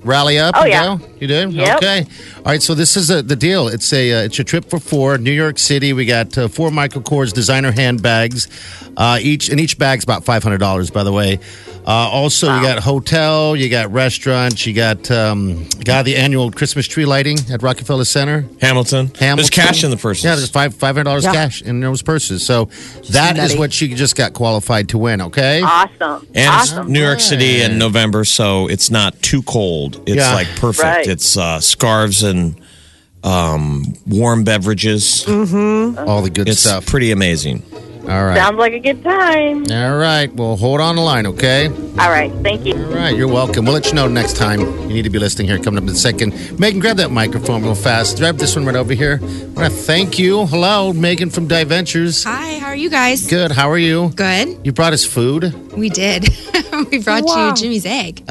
rally 0.04 0.38
up? 0.38 0.54
Oh, 0.56 0.62
and 0.62 0.70
yeah. 0.70 0.98
go? 0.98 1.00
You 1.20 1.28
do. 1.28 1.50
Yep. 1.50 1.78
Okay. 1.78 2.06
All 2.38 2.44
right. 2.46 2.62
So 2.62 2.74
this 2.76 2.96
is 2.98 3.10
a, 3.10 3.22
the 3.22 3.36
deal. 3.36 3.68
It's 3.68 3.92
a 3.94 4.14
uh, 4.14 4.24
it's 4.26 4.40
a 4.40 4.44
trip 4.44 4.66
for 4.70 4.80
four. 4.80 5.18
New 5.18 5.32
York 5.32 5.58
City. 5.60 5.94
We 5.94 6.06
got 6.06 6.38
uh, 6.38 6.48
four 6.48 6.72
Michael 6.72 7.02
Kors 7.02 7.34
designer 7.34 7.72
handbags. 7.72 8.48
Uh, 8.96 9.20
each 9.22 9.50
and 9.50 9.60
each 9.60 9.78
bag's 9.78 10.04
about 10.04 10.24
five 10.26 10.44
hundred 10.44 10.60
dollars. 10.60 10.90
By 10.90 11.04
the 11.04 11.12
way. 11.12 11.40
Uh, 11.86 11.92
also, 12.12 12.54
you 12.54 12.62
got 12.62 12.84
hotel, 12.84 13.56
you 13.56 13.70
got 13.70 13.90
restaurants, 13.94 14.66
you 14.66 14.74
got 14.74 15.10
um, 15.10 15.66
got 15.86 16.04
the 16.04 16.18
annual 16.18 16.52
Christmas 16.52 16.86
tree 16.86 17.06
lighting 17.06 17.38
at 17.50 17.64
Rockefeller 17.64 18.04
Center. 18.04 18.42
Hamilton. 18.60 19.08
Hamilton. 19.18 19.38
There's 19.38 19.50
cash 19.50 19.86
in 19.86 19.90
the 19.92 19.96
purses. 19.96 20.26
Yeah, 20.26 20.36
there's 20.36 20.50
five 20.50 20.76
five 20.76 20.96
hundred 20.96 21.06
dollars 21.06 21.24
Yeah. 21.24 21.32
cash 21.32 21.62
in 21.62 21.80
those 21.80 22.02
purses. 22.02 22.46
So 22.46 22.66
that 23.12 23.38
is 23.38 23.52
nutty. 23.52 23.58
what 23.58 23.72
she 23.72 23.88
just 23.94 24.18
got 24.18 24.34
qualified 24.34 24.90
to 24.90 24.98
win. 24.98 25.22
Okay. 25.22 25.62
Awesome. 25.62 26.28
And 26.36 26.36
it's 26.36 26.48
awesome. 26.74 26.92
New 26.92 27.02
York 27.02 27.22
City 27.22 27.62
in 27.62 27.78
November, 27.78 28.26
so 28.26 28.68
it's 28.68 28.92
not 28.92 29.22
too 29.22 29.42
cold. 29.44 30.04
It's 30.08 30.18
Yeah. 30.18 30.34
like 30.34 30.48
perfect. 30.58 30.84
Right. 30.84 31.07
It's 31.08 31.38
uh, 31.38 31.60
scarves 31.62 32.24
and 32.24 32.60
um, 33.24 33.84
warm 34.06 34.44
beverages. 34.44 35.26
All 35.28 36.22
the 36.22 36.32
good 36.34 36.48
It's 36.50 36.60
stuff. 36.62 36.86
pretty 36.86 37.12
amazing. 37.12 37.64
All 38.08 38.24
right. 38.26 38.38
Sounds 38.38 38.58
like 38.58 38.72
a 38.72 38.80
good 38.80 39.04
time. 39.04 39.66
All 39.70 39.98
right. 39.98 40.34
Well, 40.34 40.56
hold 40.56 40.80
on 40.80 40.96
the 40.96 41.02
line, 41.02 41.26
okay? 41.28 41.68
All 41.68 42.10
right. 42.10 42.32
Thank 42.42 42.66
you. 42.66 42.74
All 42.74 42.94
right. 42.94 43.14
You're 43.14 43.28
welcome. 43.28 43.66
We'll 43.66 43.74
let 43.74 43.88
you 43.88 43.96
know 43.96 44.08
next 44.08 44.38
time. 44.38 44.62
You 44.62 44.88
need 44.88 45.02
to 45.02 45.10
be 45.10 45.20
listening 45.20 45.48
here 45.50 45.58
coming 45.60 45.78
up 45.78 45.84
in 45.84 45.90
a 45.90 45.94
second. 45.96 46.58
Megan, 46.58 46.80
grab 46.80 46.96
that 46.98 47.12
microphone 47.12 47.64
real 47.64 47.76
fast. 47.76 48.16
Grab 48.18 48.38
this 48.38 48.56
one 48.56 48.66
right 48.66 48.78
over 48.78 48.94
here. 48.94 49.20
I 49.22 49.26
want 49.26 49.58
to 49.58 49.70
thank 49.70 50.18
you. 50.18 50.46
Hello, 50.46 50.94
Megan 50.94 51.30
from 51.30 51.50
Dive 51.50 51.68
Ventures. 51.68 52.24
Hi, 52.24 52.60
how 52.60 52.68
are 52.68 52.76
you 52.78 52.90
guys? 52.90 53.28
Good. 53.28 53.52
How 53.52 53.70
are 53.70 53.78
you? 53.78 54.10
Good. 54.16 54.58
You 54.66 54.72
brought 54.72 54.94
us 54.94 55.04
food. 55.04 55.54
We 55.74 55.90
did. 55.90 56.30
we 56.92 57.00
brought 57.00 57.24
Wow. 57.24 57.50
you 57.50 57.56
Jimmy's 57.56 57.86
egg. 57.86 58.24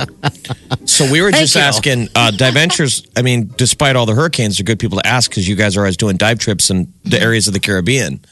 So 0.85 1.11
we 1.11 1.21
were 1.23 1.31
just 1.31 1.55
you. 1.55 1.61
asking, 1.61 2.09
uh, 2.15 2.31
dive 2.31 2.55
ventures. 2.55 3.07
I 3.17 3.23
mean, 3.23 3.53
despite 3.57 3.97
all 3.97 4.07
the 4.07 4.15
hurricanes, 4.15 4.57
they're 4.59 4.65
good 4.65 4.79
people 4.79 4.99
to 4.99 5.07
ask 5.07 5.31
because 5.31 5.49
you 5.49 5.57
guys 5.57 5.77
are 5.77 5.81
always 5.81 5.97
doing 5.97 6.17
dive 6.17 6.39
trips 6.39 6.71
in 6.71 6.93
the 7.05 7.21
areas 7.21 7.47
of 7.49 7.55
the 7.55 7.61
Caribbean, 7.61 8.25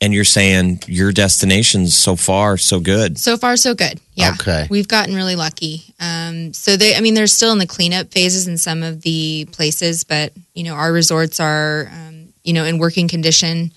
and 0.00 0.14
you're 0.14 0.24
saying 0.24 0.82
your 0.86 1.12
destinations 1.12 1.94
so 1.94 2.16
far 2.16 2.56
so 2.56 2.80
good. 2.80 3.18
So 3.18 3.36
far, 3.36 3.56
so 3.56 3.74
good. 3.74 4.00
Yeah. 4.14 4.32
Okay. 4.40 4.66
We've 4.70 4.88
gotten 4.88 5.14
really 5.14 5.36
lucky. 5.36 5.82
Um, 6.00 6.52
so 6.54 6.76
they, 6.76 6.96
I 6.96 7.00
mean, 7.00 7.14
they're 7.14 7.26
still 7.26 7.52
in 7.52 7.58
the 7.58 7.66
cleanup 7.66 8.10
phases 8.10 8.48
in 8.48 8.56
some 8.58 8.82
of 8.82 9.02
the 9.02 9.46
places, 9.52 10.04
but 10.04 10.32
you 10.54 10.64
know, 10.64 10.74
our 10.74 10.92
resorts 10.92 11.38
are, 11.40 11.90
um, 11.92 12.32
you 12.44 12.52
know, 12.52 12.64
in 12.64 12.78
working 12.78 13.08
condition. 13.08 13.72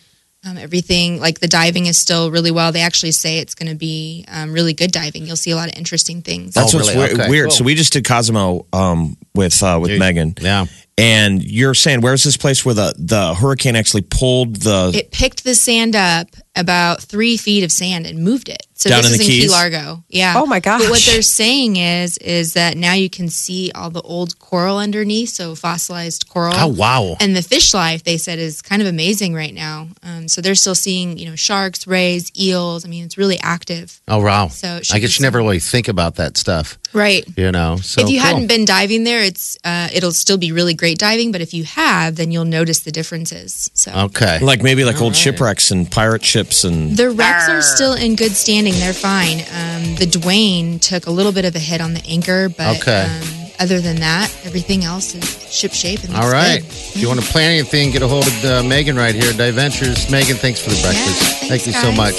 Um, 0.45 0.57
everything 0.57 1.21
like 1.21 1.39
the 1.39 1.47
diving 1.47 1.85
is 1.85 1.97
still 1.97 2.29
really 2.29 2.51
well. 2.51 2.71
They 2.73 2.81
actually 2.81 3.11
say 3.13 3.37
it's 3.39 3.55
going 3.55 3.69
to 3.69 3.77
be 3.77 4.25
um, 4.27 4.51
really 4.51 4.73
good 4.73 4.91
diving. 4.91 5.25
You'll 5.25 5.37
see 5.37 5.51
a 5.51 5.55
lot 5.55 5.69
of 5.71 5.77
interesting 5.77 6.21
things. 6.21 6.53
That's 6.53 6.73
Oh, 6.73 6.77
what's 6.79 6.89
really? 6.93 6.99
weird. 7.07 7.19
Okay, 7.19 7.29
weird. 7.29 7.49
cool. 7.49 7.55
So 7.57 7.63
we 7.63 7.75
just 7.75 7.93
did 7.93 8.05
Cosmo 8.05 8.65
um, 8.73 9.15
with 9.33 9.63
uh, 9.63 9.79
with 9.81 9.91
Dude, 9.91 9.99
Megan. 9.99 10.35
yeah. 10.41 10.65
And 10.97 11.43
you're 11.43 11.73
saying 11.73 12.01
where's 12.01 12.23
this 12.23 12.37
place 12.37 12.63
where 12.63 12.75
the 12.75 12.93
the 12.97 13.33
hurricane 13.33 13.75
actually 13.75 14.03
pulled 14.03 14.57
the 14.57 14.91
it 14.93 15.11
picked 15.11 15.43
the 15.43 15.55
sand 15.55 15.95
up 15.95 16.27
about 16.55 17.01
three 17.01 17.35
feet 17.35 17.63
of 17.63 17.71
sand 17.71 18.05
and 18.05 18.19
moved 18.23 18.47
it. 18.47 18.67
So 18.75 18.89
Down 18.89 19.03
this 19.03 19.13
in 19.15 19.21
is 19.21 19.27
the 19.27 19.33
in 19.33 19.41
Key 19.41 19.49
Largo. 19.49 20.03
Yeah. 20.09 20.33
Oh, 20.35 20.45
my 20.45 20.59
But 20.59 20.89
what 20.89 21.01
they're 21.05 21.21
saying 21.21 21.77
is 21.77 22.17
is 22.17 22.53
that 22.53 22.75
now 22.75 22.93
you 22.93 23.09
can 23.09 23.29
see 23.29 23.71
all 23.73 23.89
the 23.89 24.01
old 24.01 24.37
coral 24.39 24.77
underneath, 24.77 25.29
so 25.29 25.55
fossilized 25.55 26.27
coral. 26.27 26.53
Oh, 26.55 26.67
wow. 26.67 27.15
And 27.19 27.35
the 27.35 27.41
fish 27.41 27.73
life 27.73 28.03
they 28.03 28.17
said 28.17 28.39
is 28.39 28.61
kind 28.61 28.81
of 28.81 28.87
amazing 28.87 29.33
right 29.33 29.53
now. 29.53 29.87
Um, 30.03 30.27
so 30.27 30.41
they're 30.41 30.53
still 30.55 30.75
seeing 30.75 31.17
you 31.17 31.27
know 31.29 31.35
sharks, 31.35 31.87
rays, 31.87 32.31
eels. 32.37 32.85
I 32.85 32.89
mean 32.89 33.05
it's 33.05 33.17
really 33.17 33.39
active. 33.39 33.99
Oh, 34.07 34.21
wow. 34.21 34.49
So 34.49 34.75
it 34.77 34.85
should 34.85 34.95
I 34.95 34.97
be 34.97 35.01
guess 35.01 35.17
you 35.17 35.23
never 35.23 35.37
really 35.39 35.59
think 35.59 35.87
about 35.87 36.15
that 36.15 36.35
stuff, 36.37 36.77
Right. 36.93 37.25
you 37.37 37.51
know? 37.51 37.77
So 37.77 38.01
if 38.01 38.09
you 38.09 38.19
cool. 38.19 38.27
hadn't 38.27 38.47
been 38.47 38.65
diving 38.65 39.05
there, 39.05 39.23
it's 39.23 39.57
uh, 39.63 39.87
it'll 39.93 40.11
still 40.11 40.37
be 40.37 40.51
really 40.51 40.73
great 40.83 40.97
diving. 40.97 41.31
But 41.31 41.39
if 41.39 41.53
you 41.53 41.63
have, 41.63 42.17
then 42.17 42.29
you'll 42.33 42.43
notice 42.59 42.79
the 42.81 42.91
differences. 42.91 43.71
So 43.73 43.89
Okay. 44.07 44.39
like 44.39 44.61
maybe 44.61 44.83
like 44.83 44.99
old 45.01 45.15
shipwrecks 45.15 45.71
and 45.71 45.89
pirate 45.89 46.25
ships 46.25 46.65
and 46.65 46.97
The 46.97 47.09
wrecks 47.09 47.47
are 47.47 47.61
still 47.61 47.93
in 47.93 48.15
good 48.15 48.33
standing. 48.33 48.73
They're 48.73 48.93
fine. 49.13 49.37
Um, 49.61 49.95
the 49.95 50.05
Duane 50.05 50.79
took 50.79 51.07
a 51.07 51.11
little 51.11 51.31
bit 51.31 51.45
of 51.45 51.55
a 51.55 51.59
hit 51.69 51.79
on 51.79 51.93
the 51.93 52.03
anchor, 52.05 52.49
but 52.49 52.81
Okay. 52.81 53.03
um, 53.09 53.27
other 53.59 53.79
than 53.79 53.97
that, 54.01 54.27
everything 54.43 54.83
else 54.83 55.15
is 55.15 55.23
ship 55.49 55.71
shape. 55.73 56.03
And 56.03 56.13
All 56.15 56.23
looks 56.23 56.33
right. 56.33 56.59
good. 56.61 56.69
If 56.95 56.97
you 57.01 57.07
want 57.07 57.21
to 57.21 57.25
plan 57.31 57.51
anything, 57.51 57.91
get 57.91 58.01
a 58.01 58.07
hold 58.09 58.27
of 58.27 58.45
uh, 58.45 58.63
Megan 58.63 58.97
right 58.97 59.15
here 59.15 59.29
at 59.31 59.37
Dive 59.37 59.53
Ventures. 59.55 60.09
Megan, 60.11 60.35
thanks 60.35 60.59
for 60.59 60.71
the 60.71 60.81
breakfast. 60.81 61.21
Yeah, 61.21 61.47
Thank 61.47 61.61
thanks, 61.63 61.67
you 61.67 61.73
so 61.73 61.91
much. 61.93 62.15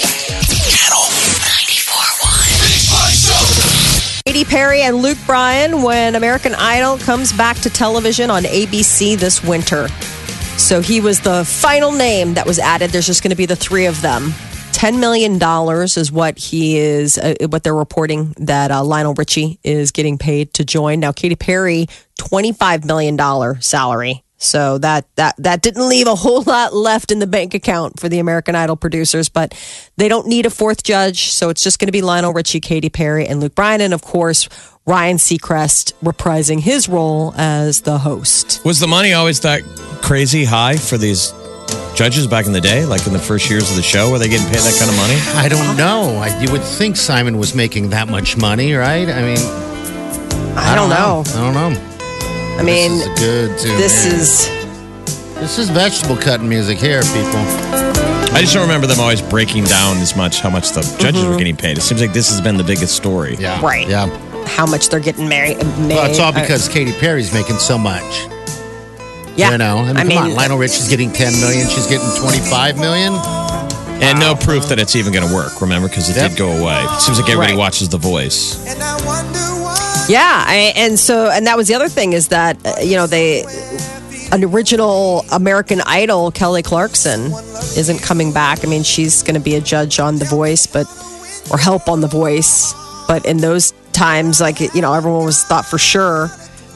Perry 4.49 4.81
and 4.81 4.97
Luke 4.97 5.17
Bryan 5.25 5.81
when 5.81 6.15
American 6.15 6.53
Idol 6.55 6.97
comes 6.97 7.33
back 7.33 7.57
to 7.57 7.69
television 7.69 8.29
on 8.29 8.43
ABC 8.43 9.17
this 9.17 9.43
winter. 9.43 9.87
So 10.57 10.81
he 10.81 11.01
was 11.01 11.19
the 11.19 11.45
final 11.45 11.91
name 11.91 12.35
that 12.35 12.45
was 12.45 12.59
added. 12.59 12.91
There's 12.91 13.07
just 13.07 13.23
going 13.23 13.31
to 13.31 13.35
be 13.35 13.45
the 13.45 13.55
three 13.55 13.85
of 13.85 14.01
them. 14.01 14.33
$10 14.75 14.99
million 14.99 15.39
is 15.85 16.11
what 16.11 16.37
he 16.37 16.77
is, 16.77 17.17
uh, 17.17 17.33
what 17.49 17.63
they're 17.63 17.73
reporting 17.73 18.33
that 18.37 18.71
uh, 18.71 18.83
Lionel 18.83 19.13
Richie 19.13 19.57
is 19.63 19.91
getting 19.91 20.17
paid 20.17 20.53
to 20.55 20.65
join. 20.65 20.99
Now, 20.99 21.13
Katy 21.13 21.37
Perry, 21.37 21.87
$25 22.19 22.83
million 22.83 23.61
salary. 23.61 24.24
So 24.37 24.77
that, 24.79 25.05
that, 25.15 25.35
that 25.37 25.61
didn't 25.61 25.87
leave 25.87 26.07
a 26.07 26.15
whole 26.15 26.41
lot 26.47 26.73
left 26.73 27.11
in 27.11 27.19
the 27.19 27.27
bank 27.27 27.53
account 27.53 27.99
for 27.99 28.09
the 28.09 28.19
American 28.19 28.55
Idol 28.55 28.75
producers, 28.75 29.29
but 29.29 29.53
they 29.97 30.07
don't 30.07 30.27
need 30.27 30.45
a 30.45 30.49
fourth 30.49 30.83
judge. 30.83 31.31
So 31.31 31.49
it's 31.49 31.63
just 31.63 31.79
going 31.79 31.87
to 31.87 31.91
be 31.91 32.01
Lionel 32.01 32.33
Richie, 32.33 32.59
Katy 32.59 32.89
Perry, 32.89 33.27
and 33.27 33.39
Luke 33.39 33.55
Bryan. 33.55 33.81
And 33.81 33.93
of 33.93 34.01
course, 34.01 34.49
Ryan 34.85 35.17
Seacrest 35.17 35.93
reprising 36.03 36.59
his 36.59 36.87
role 36.87 37.33
as 37.35 37.81
the 37.81 37.97
host. 37.97 38.61
Was 38.63 38.79
the 38.79 38.87
money 38.87 39.13
always 39.13 39.39
that 39.41 39.63
crazy 40.03 40.45
high 40.45 40.77
for 40.77 40.97
these 40.97 41.33
judges 41.95 42.27
back 42.27 42.45
in 42.45 42.53
the 42.53 42.61
day? 42.61 42.85
Like 42.85 43.07
in 43.07 43.13
the 43.13 43.19
first 43.19 43.49
years 43.49 43.69
of 43.71 43.77
the 43.77 43.81
show, 43.81 44.11
were 44.11 44.19
they 44.19 44.29
getting 44.29 44.45
paid 44.47 44.59
that 44.59 44.77
kind 44.77 44.91
of 44.91 44.97
money? 44.97 45.17
I 45.39 45.49
don't 45.49 45.75
know. 45.75 46.19
I, 46.21 46.39
you 46.39 46.51
would 46.51 46.61
think 46.61 46.97
Simon 46.97 47.39
was 47.39 47.55
making 47.55 47.89
that 47.91 48.07
much 48.07 48.37
money, 48.37 48.73
right? 48.73 49.09
I 49.09 49.21
mean, 49.23 49.39
I, 50.55 50.75
don't, 50.75 50.89
know. 50.89 51.23
I 51.25 51.51
don't 51.51 51.53
know. 51.53 51.94
I 52.57 52.63
mean, 52.63 52.91
this 52.91 53.07
is 53.07 53.19
good 53.19 53.59
too. 53.59 53.77
this 53.77 54.05
man. 54.05 54.15
is 54.15 54.65
this 55.35 55.57
is 55.59 55.69
vegetable 55.69 56.15
cutting 56.15 56.47
music 56.47 56.77
here, 56.77 57.01
people. 57.01 57.41
I 58.33 58.41
just 58.41 58.53
don't 58.53 58.63
remember 58.63 58.87
them 58.87 58.99
always 58.99 59.21
breaking 59.21 59.65
down 59.65 59.97
as 59.97 60.15
much 60.15 60.41
how 60.41 60.49
much 60.49 60.71
the 60.71 60.81
judges 60.99 61.23
were 61.23 61.29
mm-hmm. 61.29 61.37
getting 61.37 61.55
paid. 61.57 61.77
It 61.77 61.81
seems 61.81 62.01
like 62.01 62.13
this 62.13 62.29
has 62.29 62.41
been 62.41 62.57
the 62.57 62.63
biggest 62.63 62.95
story. 62.95 63.35
Yeah, 63.39 63.61
Right. 63.63 63.87
Yeah. 63.87 64.07
how 64.45 64.65
much 64.65 64.89
they're 64.89 64.99
getting 64.99 65.27
married. 65.29 65.57
Uh, 65.57 65.65
well, 65.89 66.09
it's 66.09 66.19
all 66.19 66.35
uh, 66.35 66.41
because 66.41 66.67
Katy 66.67 66.91
Perry's 66.93 67.33
making 67.33 67.57
so 67.57 67.77
much. 67.77 68.27
yeah, 69.35 69.51
You 69.51 69.57
know, 69.57 69.77
I 69.79 70.03
mean, 70.03 70.17
come 70.17 70.29
on, 70.31 70.33
Lionel 70.35 70.57
uh, 70.57 70.61
Richie's 70.61 70.89
getting 70.89 71.11
10 71.11 71.33
million. 71.39 71.67
She's 71.67 71.87
getting 71.87 72.09
25 72.21 72.77
million. 72.77 73.13
And 74.01 74.19
no 74.19 74.35
proof 74.35 74.67
that 74.67 74.79
it's 74.79 74.95
even 74.95 75.13
going 75.13 75.27
to 75.27 75.33
work, 75.33 75.61
remember? 75.61 75.87
Because 75.87 76.09
it 76.09 76.17
Yep. 76.17 76.31
did 76.31 76.37
go 76.37 76.51
away. 76.51 76.75
It 76.77 77.01
seems 77.01 77.19
like 77.19 77.29
everybody 77.29 77.53
Right. 77.53 77.59
watches 77.59 77.87
The 77.89 77.97
Voice. 77.97 78.57
Yeah, 80.07 80.43
I, 80.45 80.73
and 80.75 80.99
so 80.99 81.31
and 81.31 81.47
that 81.47 81.57
was 81.57 81.67
the 81.67 81.73
other 81.73 81.89
thing 81.89 82.13
is 82.13 82.27
that 82.27 82.63
uh, 82.65 82.79
you 82.81 82.95
know 82.95 83.07
they 83.07 83.43
an 84.31 84.43
original 84.43 85.25
American 85.31 85.81
Idol 85.81 86.31
Kelly 86.31 86.61
Clarkson 86.61 87.31
isn't 87.77 87.99
coming 88.01 88.31
back. 88.31 88.63
I 88.63 88.67
mean, 88.67 88.83
she's 88.83 89.23
going 89.23 89.35
to 89.35 89.39
be 89.39 89.55
a 89.55 89.61
judge 89.61 89.99
on 89.99 90.17
The 90.17 90.25
Voice, 90.25 90.67
but 90.67 90.85
or 91.51 91.57
help 91.57 91.87
on 91.87 92.01
The 92.01 92.07
Voice. 92.07 92.73
But 93.07 93.25
in 93.25 93.37
those 93.37 93.73
times, 93.93 94.41
like 94.41 94.59
you 94.59 94.81
know, 94.81 94.93
everyone 94.93 95.25
was 95.25 95.43
thought 95.43 95.65
for 95.65 95.77
sure 95.77 96.27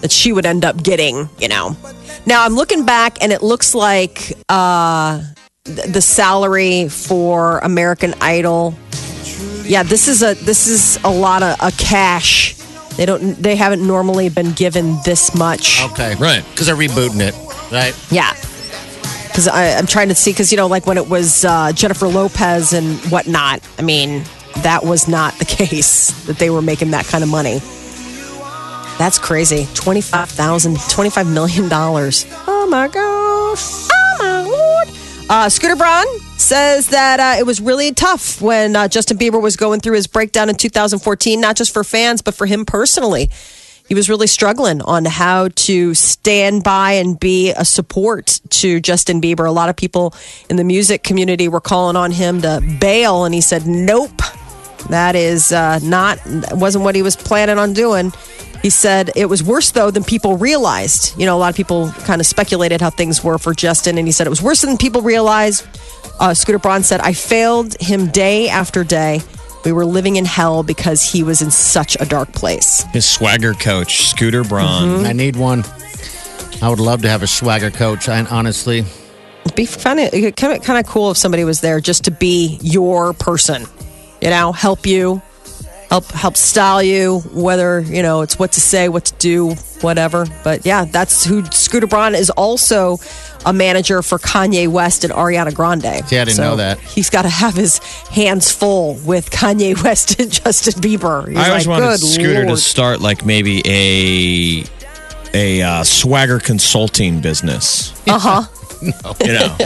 that 0.02 0.12
she 0.12 0.32
would 0.32 0.46
end 0.46 0.65
up 0.65 0.82
getting. 0.82 1.30
You 1.38 1.50
know, 1.50 1.76
now 2.26 2.44
I'm 2.46 2.56
looking 2.56 2.86
back 2.86 3.22
and 3.22 3.32
it 3.32 3.44
looks 3.44 3.76
like 3.76 4.34
uh, 4.50 5.22
th- 5.65 5.88
the 5.88 6.02
salary 6.02 6.88
for 6.89 7.60
American 7.60 8.13
Idol. 8.22 8.74
Yeah, 9.63 9.84
this 9.84 10.08
is 10.08 10.24
a 10.24 10.34
this 10.34 10.68
is 10.68 10.98
a 11.04 11.12
lot 11.12 11.44
of 11.44 11.56
a 11.62 11.72
cash. 11.72 12.38
They 13.00 13.06
don't. 13.06 13.42
They 13.42 13.56
haven't 13.56 13.88
normally 13.88 14.28
been 14.28 14.52
given 14.52 14.98
this 15.06 15.34
much. 15.34 15.82
Okay. 15.92 16.16
Right. 16.16 16.44
Because 16.52 16.68
they're 16.68 16.76
rebooting 16.76 17.22
it, 17.22 17.34
right? 17.72 17.98
Yeah. 18.12 18.34
Because 19.24 19.48
I'm 19.48 19.88
trying 19.88 20.10
to 20.10 20.16
see, 20.16 20.32
because, 20.32 20.52
you 20.52 20.58
know, 20.58 20.68
like 20.68 20.86
when 20.86 20.98
it 20.98 21.08
was 21.08 21.46
uh, 21.46 21.72
Jennifer 21.72 22.10
Lopez 22.10 22.74
and 22.74 22.98
whatnot, 23.10 23.62
I 23.78 23.84
mean, 23.84 24.26
that 24.64 24.84
was 24.84 25.08
not 25.08 25.34
the 25.40 25.46
case 25.66 26.12
that 26.26 26.40
they 26.40 26.50
were 26.50 26.62
making 26.62 26.92
that 26.92 27.06
kind 27.06 27.24
of 27.24 27.30
money. 27.30 27.60
That's 28.98 29.18
crazy. 29.18 29.64
$25,000, 29.64 30.76
$25 30.76 31.34
million. 31.34 31.70
Oh 31.72 32.68
my 32.70 32.90
gosh. 32.90 33.88
Uh, 35.30 35.48
Scooter 35.48 35.76
Braun 35.76 36.06
says 36.38 36.88
that 36.88 37.20
uh, 37.20 37.39
it 37.39 37.46
was 37.46 37.62
really 37.62 37.94
tough 37.94 38.42
when 38.42 38.76
uh, 38.76 38.88
Justin 38.88 39.15
Bieber 39.15 39.39
was 39.39 39.56
going 39.56 39.80
through 39.80 39.94
his 39.94 40.08
breakdown 40.08 40.50
in 40.50 40.56
2014, 40.56 41.39
not 41.39 41.56
just 41.56 41.72
for 41.72 41.84
fans, 41.84 42.24
but 42.24 42.34
for 42.34 42.48
him 42.48 42.65
personally 42.65 43.30
he 43.89 43.96
was 43.96 44.08
really 44.08 44.28
struggling 44.28 44.82
on 44.84 45.04
how 45.04 45.48
to 45.48 45.96
stand 45.96 46.63
by 46.63 46.94
and 46.94 47.20
be 47.20 47.50
a 47.50 47.65
support 47.65 48.39
to 48.50 48.80
Justin 48.80 49.20
Bieber. 49.20 49.48
A 49.48 49.52
lot 49.52 49.68
of 49.68 49.76
people 49.76 50.13
in 50.48 50.58
the 50.58 50.63
music 50.63 51.04
community 51.04 51.48
were 51.48 51.60
calling 51.60 51.96
on 51.96 52.12
him 52.12 52.44
to 52.44 52.62
bail, 52.80 53.26
and 53.26 53.34
he 53.34 53.42
said, 53.42 53.65
"Nope, 53.65 54.22
that 54.89 55.15
is 55.15 55.52
uh, 55.52 55.80
not 55.84 56.20
wasn't 56.52 56.84
what 56.84 56.96
he 56.96 57.02
was 57.02 57.15
planning 57.15 57.58
on 57.58 57.74
doing." 57.74 58.13
He 58.62 58.70
said 58.70 59.12
it 59.15 59.28
was 59.28 59.42
worse 59.42 59.72
though 59.72 59.89
than 59.92 60.04
people 60.04 60.38
realized. 60.38 61.18
You 61.18 61.26
know, 61.26 61.38
a 61.38 61.39
lot 61.39 61.50
of 61.50 61.56
people 61.56 61.92
kind 62.04 62.20
of 62.20 62.28
speculated 62.28 62.82
how 62.82 62.89
things 62.89 63.24
were 63.24 63.38
for 63.38 63.54
Justin, 63.54 63.98
and 63.98 64.08
he 64.08 64.12
said 64.12 64.28
it 64.28 64.30
was 64.30 64.42
worse 64.42 64.62
than 64.62 64.78
people 64.78 65.02
realized. 65.02 65.65
Uh, 66.20 66.34
Scooter 66.34 66.60
Braun 66.60 66.84
said, 66.84 67.00
"I 67.02 67.13
failed 67.13 67.76
him 67.80 68.08
day 68.08 68.50
after 68.50 68.84
day." 68.84 69.22
We 69.65 69.74
were 69.74 69.86
living 69.86 70.15
in 70.15 70.24
hell 70.24 70.63
because 70.63 71.04
he 71.04 71.22
was 71.22 71.42
in 71.42 71.52
such 71.52 71.98
a 72.00 72.06
dark 72.06 72.32
place. 72.32 72.86
His 72.94 73.06
swagger 73.06 73.54
coach, 73.54 74.08
Scooter 74.10 74.44
Braun. 74.46 75.06
I 75.06 75.12
need 75.12 75.36
one. 75.36 75.65
I 76.62 76.70
would 76.70 76.80
love 76.80 77.02
to 77.02 77.10
have 77.10 77.24
a 77.24 77.28
swagger 77.28 77.70
coach. 77.70 78.08
I 78.08 78.24
honestly, 78.26 78.86
It'd 79.46 79.56
be 79.56 79.65
kind 79.65 80.00
of 80.00 80.12
kind 80.36 80.54
of 80.54 80.63
kind 80.63 80.80
of 80.80 80.86
cool 80.86 81.12
if 81.12 81.18
somebody 81.18 81.44
was 81.44 81.62
there 81.62 81.80
just 81.80 82.06
to 82.06 82.12
be 82.12 82.58
your 82.62 83.13
person, 83.13 83.65
you 84.21 84.29
know, 84.29 84.51
help 84.51 84.86
you, 84.86 85.21
help 85.89 86.05
help 86.12 86.38
style 86.38 86.84
you, 86.84 87.19
whether 87.34 87.82
you 87.82 88.01
know 88.01 88.21
it's 88.21 88.38
what 88.39 88.51
to 88.53 88.62
say, 88.62 88.89
what 88.89 89.05
to 89.05 89.13
do, 89.15 89.55
whatever. 89.82 90.25
But 90.43 90.65
yeah, 90.65 90.86
that's 90.86 91.25
who 91.25 91.45
Scooter 91.45 91.88
Braun 91.88 92.15
is 92.15 92.29
also 92.29 92.97
a 93.45 93.53
manager 93.53 94.01
for 94.01 94.17
Kanye 94.17 94.67
West 94.67 95.03
and 95.03 95.13
Ariana 95.13 95.53
Grande. 95.53 95.84
Yeah, 95.84 96.21
I 96.21 96.25
didn't 96.25 96.38
know 96.38 96.58
that. 96.58 96.79
He's 96.79 97.10
got 97.10 97.21
to 97.23 97.29
have 97.29 97.53
his 97.55 97.77
hands 98.10 98.51
full 98.51 98.95
with 99.05 99.29
Kanye 99.29 99.82
West 99.84 100.19
and 100.19 100.32
Justin 100.43 100.82
Bieber. 100.82 101.27
He's 101.27 101.38
I 101.38 101.49
always 101.49 101.67
like, 101.67 101.82
wanted 101.82 101.99
"Good 101.99 102.08
Scooter 102.08 102.34
Lord." 102.45 102.47
to 102.49 102.58
start 102.58 103.01
like 103.01 103.25
maybe 103.25 103.62
a 103.65 104.63
a 105.34 105.62
uh, 105.62 105.84
swagger 105.84 106.39
consulting 106.39 107.22
business. 107.22 107.94
Uh 108.08 108.20
huh. 108.20 108.44
no. 108.82 109.15
You 109.26 109.34
know, 109.34 109.58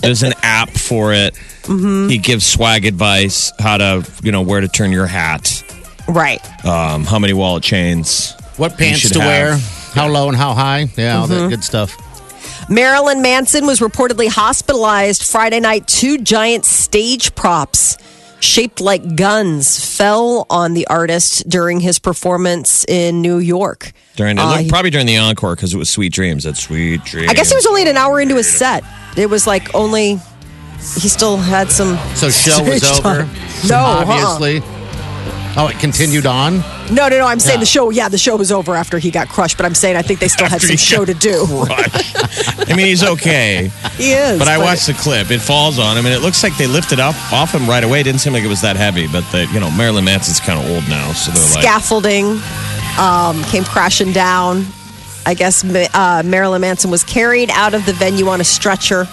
there's 0.00 0.22
an 0.22 0.32
app 0.42 0.70
for 0.70 1.12
it. 1.12 1.34
Mm-hmm. 1.62 2.08
He 2.08 2.18
gives 2.18 2.44
swag 2.46 2.84
advice, 2.86 3.52
how 3.58 3.76
to 3.78 4.04
you 4.22 4.32
know 4.32 4.42
where 4.42 4.60
to 4.60 4.68
turn 4.68 4.90
your 4.92 5.06
hat, 5.06 5.62
Right. 6.08 6.40
um, 6.64 7.04
how 7.04 7.18
many 7.18 7.32
wallet 7.34 7.62
chains, 7.62 8.32
what 8.56 8.76
pants 8.78 9.00
should 9.00 9.12
to 9.14 9.18
wear, 9.20 9.52
have- 9.56 9.92
how 9.94 10.08
low 10.08 10.28
and 10.28 10.36
how 10.36 10.54
high. 10.54 10.86
Yeah, 10.96 11.18
all 11.20 11.28
Mm-hmm. 11.28 11.34
that 11.42 11.48
good 11.50 11.64
stuff. 11.64 11.96
Marilyn 12.70 13.22
Manson 13.22 13.64
was 13.66 13.80
reportedly 13.80 14.28
hospitalized 14.28 15.22
Friday 15.24 15.60
night. 15.60 15.86
Two 15.86 16.18
giant 16.18 16.64
stage 16.66 17.34
props 17.34 17.96
shaped 18.40 18.80
like 18.80 19.16
guns 19.16 19.96
fell 19.96 20.46
on 20.48 20.74
the 20.74 20.86
artist 20.86 21.48
during 21.48 21.80
his 21.80 21.98
performance 21.98 22.84
in 22.86 23.20
New 23.22 23.38
York. 23.38 23.92
during 24.16 24.38
Uh, 24.38 24.58
he- 24.58 24.68
probably 24.68 24.90
during 24.90 25.06
the 25.06 25.16
encore 25.18 25.54
because 25.56 25.74
it 25.74 25.78
was 25.78 25.90
Sweet 25.90 26.12
Dreams. 26.12 26.44
That's 26.44 26.60
Sweet 26.60 27.04
Dreams. 27.04 27.28
I 27.30 27.34
guess 27.34 27.48
he 27.50 27.54
was 27.56 27.66
only 27.66 27.88
an 27.88 27.96
hour 27.96 28.20
into 28.20 28.36
his 28.36 28.48
set. 28.50 28.84
It 29.16 29.28
was 29.30 29.46
like 29.46 29.74
only 29.74 30.20
he 31.00 31.08
still 31.08 31.36
had 31.36 31.70
some. 31.72 31.98
So 32.14 32.30
show 32.30 32.62
was 32.62 32.84
over. 32.84 33.24
time. 33.24 33.30
No, 33.68 33.76
uh-uh. 33.76 34.38
Oh, 35.60 35.66
it 35.66 35.78
continued 35.80 36.24
on. 36.24 36.60
No, 36.92 37.08
no, 37.08 37.18
no. 37.18 37.26
I'm 37.26 37.40
saying 37.40 37.56
Yeah. 37.58 37.60
the 37.60 37.66
show. 37.66 37.90
Yeah, 37.90 38.08
the 38.08 38.16
show 38.16 38.36
was 38.36 38.52
over 38.52 38.76
after 38.76 38.98
he 39.00 39.10
got 39.10 39.28
crushed. 39.28 39.56
But 39.56 39.66
I'm 39.66 39.74
saying 39.74 39.96
I 39.96 40.02
think 40.02 40.20
they 40.20 40.28
still 40.28 40.46
had 40.48 40.62
some 40.62 40.76
show 40.76 41.04
to 41.04 41.14
do. 41.14 41.44
I 41.68 42.74
mean, 42.76 42.86
he's 42.86 43.02
okay, 43.02 43.70
He 43.96 44.12
is. 44.12 44.38
but 44.38 44.46
I 44.46 44.56
watched 44.58 44.86
the 44.86 44.92
clip. 44.94 45.32
It 45.32 45.40
falls 45.40 45.80
on 45.80 45.96
him, 45.98 46.06
and 46.06 46.14
it 46.14 46.20
looks 46.20 46.44
like 46.44 46.56
they 46.56 46.68
lifted 46.68 47.00
up 47.00 47.16
off 47.32 47.52
him 47.52 47.66
right 47.68 47.82
away. 47.82 48.00
It 48.00 48.04
didn't 48.04 48.20
seem 48.20 48.32
like 48.32 48.44
it 48.44 48.48
was 48.48 48.60
that 48.62 48.76
heavy, 48.76 49.08
but 49.08 49.24
the, 49.32 49.46
you 49.52 49.58
know 49.58 49.70
Marilyn 49.72 50.04
Manson's 50.04 50.38
kind 50.38 50.60
of 50.60 50.70
old 50.70 50.88
now, 50.88 51.12
so 51.12 51.32
they're 51.32 51.54
like, 51.54 51.64
scaffolding 51.64 52.40
um, 52.98 53.42
came 53.50 53.64
crashing 53.64 54.12
down. 54.12 54.64
I 55.26 55.34
guess 55.34 55.64
uh, 55.64 56.22
Marilyn 56.24 56.60
Manson 56.60 56.90
was 56.90 57.02
carried 57.02 57.50
out 57.50 57.74
of 57.74 57.84
the 57.84 57.92
venue 57.94 58.28
on 58.28 58.40
a 58.40 58.44
stretcher. 58.44 59.08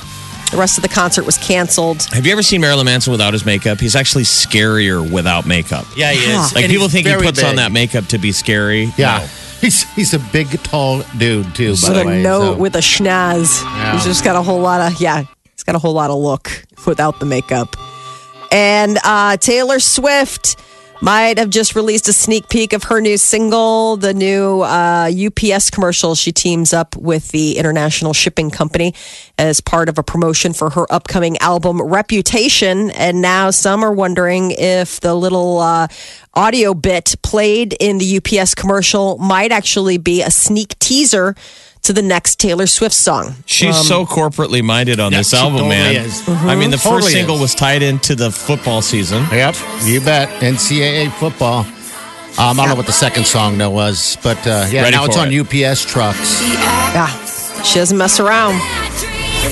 The 0.51 0.57
rest 0.57 0.77
of 0.77 0.83
the 0.83 0.89
concert 0.89 1.25
was 1.25 1.37
canceled. 1.37 2.03
Have 2.13 2.25
you 2.25 2.31
ever 2.31 2.43
seen 2.43 2.61
Marilyn 2.61 2.85
Manson 2.85 3.11
without 3.11 3.33
his 3.33 3.45
makeup? 3.45 3.79
He's 3.79 3.95
actually 3.95 4.23
scarier 4.23 5.09
without 5.11 5.45
makeup. 5.45 5.85
Yeah, 5.97 6.11
he 6.11 6.19
is. 6.31 6.53
Like 6.53 6.63
And 6.63 6.71
people 6.71 6.85
he's 6.85 6.93
think 6.93 7.07
he 7.07 7.13
very 7.13 7.25
puts 7.25 7.43
on 7.43 7.51
big. 7.51 7.57
that 7.57 7.71
makeup 7.71 8.05
to 8.07 8.17
be 8.17 8.31
scary. 8.31 8.91
Yeah. 8.97 9.17
No. 9.19 9.25
He's 9.59 9.83
he's 9.95 10.13
a 10.13 10.19
big, 10.19 10.47
tall 10.63 11.01
dude 11.17 11.53
too. 11.55 11.75
By 11.81 11.89
with 11.89 11.93
the 11.95 12.01
a 12.01 12.05
way, 12.05 12.21
note, 12.21 12.53
so- 12.53 12.57
with 12.57 12.75
a 12.75 12.79
schnaz. 12.79 13.61
Yeah. 13.63 13.93
He's 13.93 14.03
just 14.05 14.23
got 14.23 14.35
a 14.35 14.41
whole 14.43 14.59
lot 14.61 14.79
of 14.93 15.01
yeah. 15.01 15.23
He's 15.53 15.63
got 15.63 15.75
a 15.75 15.79
whole 15.79 15.93
lot 15.93 16.09
of 16.11 16.17
look 16.17 16.63
without 16.85 17.19
the 17.19 17.25
makeup. 17.25 17.75
And 18.51 18.97
uh, 19.03 19.37
Taylor 19.37 19.79
Swift 19.79 20.57
might 21.01 21.37
have 21.37 21.49
just 21.49 21.75
released 21.75 22.07
a 22.07 22.13
sneak 22.13 22.49
peek 22.49 22.73
of 22.73 22.83
her 22.83 23.01
new 23.01 23.17
single, 23.17 23.97
the 23.97 24.13
new 24.13 24.61
uh, 24.61 25.11
UPS 25.13 25.69
commercial. 25.69 26.15
She 26.15 26.31
teams 26.31 26.73
up 26.73 26.95
with 26.95 27.29
the 27.31 27.57
International 27.57 28.13
Shipping 28.13 28.49
Company 28.49 28.93
as 29.37 29.61
part 29.61 29.89
of 29.89 29.97
a 29.97 30.03
promotion 30.03 30.53
for 30.53 30.69
her 30.71 30.91
upcoming 30.91 31.37
album 31.39 31.81
Reputation. 31.81 32.91
And 32.91 33.21
now 33.21 33.51
some 33.51 33.83
are 33.83 33.91
wondering 33.91 34.51
if 34.51 34.99
the 35.01 35.13
little 35.13 35.59
uh, 35.59 35.87
audio 36.33 36.73
bit 36.73 37.15
played 37.21 37.75
in 37.79 37.97
the 37.97 38.17
UPS 38.17 38.55
commercial 38.55 39.17
might 39.17 39.51
actually 39.51 39.97
be 39.97 40.21
a 40.21 40.31
sneak 40.31 40.77
teaser 40.79 41.35
to 41.85 41.93
the 41.93 42.01
next 42.01 42.39
Taylor 42.39 42.67
Swift 42.67 42.93
song. 42.95 43.35
She's 43.45 43.75
so 43.87 44.05
corporately 44.05 44.61
minded 44.63 44.99
on 44.99 45.11
Yeah, 45.11 45.19
this 45.19 45.33
album, 45.33 45.53
totally 45.61 45.69
man. 45.75 45.95
is. 46.05 46.27
I 46.27 46.55
mean, 46.55 46.71
the 46.71 46.77
Totally 46.77 47.01
first 47.01 47.13
single 47.13 47.35
is. 47.35 47.41
was 47.41 47.55
tied 47.55 47.81
into 47.83 48.15
the 48.15 48.31
football 48.31 48.81
season. 48.81 49.25
Yep, 49.31 49.55
you 49.83 50.01
bet. 50.01 50.29
NCAA 50.41 51.11
football. 51.13 51.59
Um, 52.37 52.59
I 52.59 52.63
don't 52.63 52.69
know 52.69 52.75
what 52.75 52.85
the 52.85 52.91
second 52.91 53.25
song 53.25 53.57
though 53.57 53.69
was, 53.69 54.17
but 54.21 54.37
uh, 54.45 54.67
yeah, 54.69 54.81
Ready 54.81 54.95
now 54.97 55.05
it's 55.05 55.15
on 55.17 55.31
it. 55.31 55.39
UPS 55.39 55.85
trucks. 55.85 56.41
Yeah, 56.43 57.07
she 57.63 57.79
doesn't 57.79 57.97
mess 57.97 58.19
around. 58.19 58.59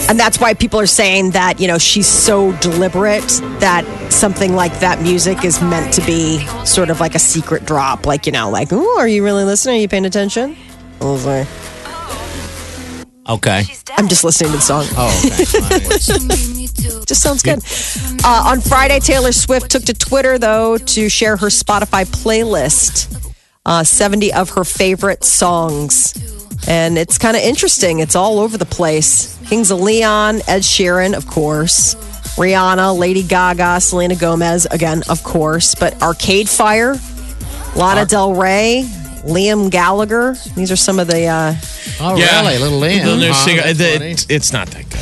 And 0.09 0.19
that's 0.19 0.39
why 0.39 0.53
people 0.55 0.79
are 0.79 0.87
saying 0.87 1.31
that, 1.31 1.59
you 1.61 1.67
know, 1.67 1.77
she's 1.77 2.07
so 2.07 2.51
deliberate 2.57 3.27
that 3.59 3.85
something 4.11 4.53
like 4.55 4.79
that 4.79 5.01
music 5.01 5.45
is 5.45 5.61
meant 5.61 5.93
to 5.93 6.01
be 6.05 6.39
sort 6.65 6.89
of 6.89 6.99
like 6.99 7.13
a 7.15 7.19
secret 7.19 7.65
drop. 7.65 8.05
Like, 8.07 8.25
you 8.25 8.31
know, 8.31 8.49
like, 8.49 8.73
ooh, 8.73 8.97
are 8.97 9.07
you 9.07 9.23
really 9.23 9.43
listening? 9.45 9.77
Are 9.77 9.81
you 9.81 9.87
paying 9.87 10.05
attention? 10.05 10.57
I 10.99 11.05
was 11.05 11.25
like, 11.25 11.47
Okay. 13.29 13.63
I'm 13.97 14.07
just 14.07 14.23
listening 14.23 14.51
to 14.51 14.57
the 14.57 14.61
song. 14.61 14.85
Oh, 14.97 15.21
okay. 15.25 16.63
Just 17.05 17.21
sounds 17.21 17.41
good. 17.41 17.59
Uh, 18.25 18.43
on 18.47 18.59
Friday, 18.59 18.99
Taylor 18.99 19.31
Swift 19.31 19.69
took 19.71 19.83
to 19.83 19.93
Twitter, 19.93 20.37
though, 20.37 20.77
to 20.77 21.09
share 21.09 21.37
her 21.37 21.47
Spotify 21.47 22.05
playlist 22.05 23.31
uh, 23.65 23.83
70 23.83 24.33
of 24.33 24.49
her 24.51 24.63
favorite 24.63 25.23
songs. 25.23 26.13
And 26.67 26.97
it's 26.97 27.17
kind 27.17 27.35
of 27.35 27.43
interesting. 27.43 27.99
It's 27.99 28.15
all 28.15 28.39
over 28.39 28.57
the 28.57 28.65
place. 28.65 29.37
Kings 29.47 29.71
of 29.71 29.79
Leon, 29.79 30.37
Ed 30.47 30.61
Sheeran, 30.61 31.15
of 31.15 31.27
course. 31.27 31.95
Rihanna, 32.35 32.97
Lady 32.97 33.23
Gaga, 33.23 33.79
Selena 33.79 34.15
Gomez, 34.15 34.65
again, 34.65 35.03
of 35.09 35.23
course. 35.23 35.75
But 35.75 36.01
Arcade 36.01 36.49
Fire, 36.49 36.95
Lana 37.75 38.05
Del 38.05 38.33
Rey, 38.33 38.89
Liam 39.25 39.69
Gallagher. 39.71 40.35
These 40.55 40.71
are 40.71 40.75
some 40.75 40.99
of 40.99 41.07
the. 41.07 41.25
Uh, 41.27 41.55
oh, 42.01 42.15
really? 42.15 42.57
Little 42.57 42.79
Liam. 42.79 43.03
The 43.05 43.15
new 43.17 43.27
huh? 43.31 43.45
single- 43.45 43.73
the- 43.73 43.93
funny. 43.99 44.11
it's, 44.11 44.25
it's 44.29 44.53
not 44.53 44.67
that 44.69 44.89
good. 44.89 44.99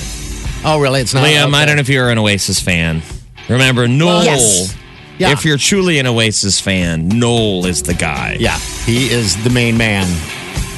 Oh, 0.65 0.79
really? 0.79 1.01
It's 1.01 1.13
not. 1.13 1.25
Liam, 1.25 1.53
I 1.53 1.65
don't 1.65 1.75
know 1.77 1.81
if 1.81 1.89
you're 1.89 2.09
an 2.09 2.17
Oasis 2.19 2.59
fan. 2.59 3.01
Remember, 3.49 3.87
Noel. 3.87 4.23
Yes. 4.23 4.75
Yeah. 5.17 5.31
If 5.31 5.43
you're 5.45 5.57
truly 5.57 5.99
an 5.99 6.07
Oasis 6.07 6.59
fan, 6.59 7.07
Noel 7.07 7.65
is 7.65 7.83
the 7.83 7.93
guy. 7.93 8.37
Yeah, 8.39 8.57
he 8.85 9.09
is 9.11 9.41
the 9.43 9.49
main 9.51 9.77
man. 9.77 10.07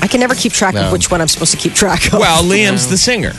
I 0.01 0.07
can 0.07 0.19
never 0.19 0.35
keep 0.35 0.51
track 0.51 0.73
No. 0.75 0.87
of 0.87 0.91
which 0.91 1.09
one 1.11 1.21
I'm 1.21 1.29
supposed 1.29 1.51
to 1.51 1.57
keep 1.57 1.73
track 1.73 2.07
of. 2.07 2.19
Well, 2.19 2.43
Liam's 2.49 2.89
the 2.89 2.97
singer. 2.97 3.31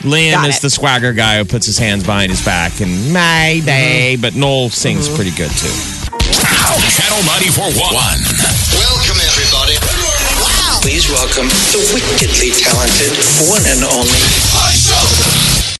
Liam 0.00 0.32
Got 0.32 0.48
is 0.50 0.58
it. 0.58 0.62
the 0.62 0.70
swagger 0.70 1.12
guy 1.14 1.38
who 1.38 1.44
puts 1.46 1.64
his 1.66 1.78
hands 1.78 2.04
behind 2.04 2.30
his 2.30 2.44
back 2.44 2.80
and 2.80 3.12
maybe, 3.12 4.16
but 4.20 4.34
Noel 4.34 4.68
sings 4.70 5.06
Mm-hmm. 5.06 5.16
pretty 5.16 5.30
good 5.30 5.50
too. 5.50 5.68
Channel 6.20 7.20
94.1. 7.24 7.76
Welcome, 7.76 7.96
everybody. 7.96 8.59
Please 10.78 11.10
welcome 11.10 11.48
the 11.74 11.82
wickedly 11.92 12.50
talented 12.54 13.12
one 13.50 13.62
and 13.66 13.82
only 13.84 15.39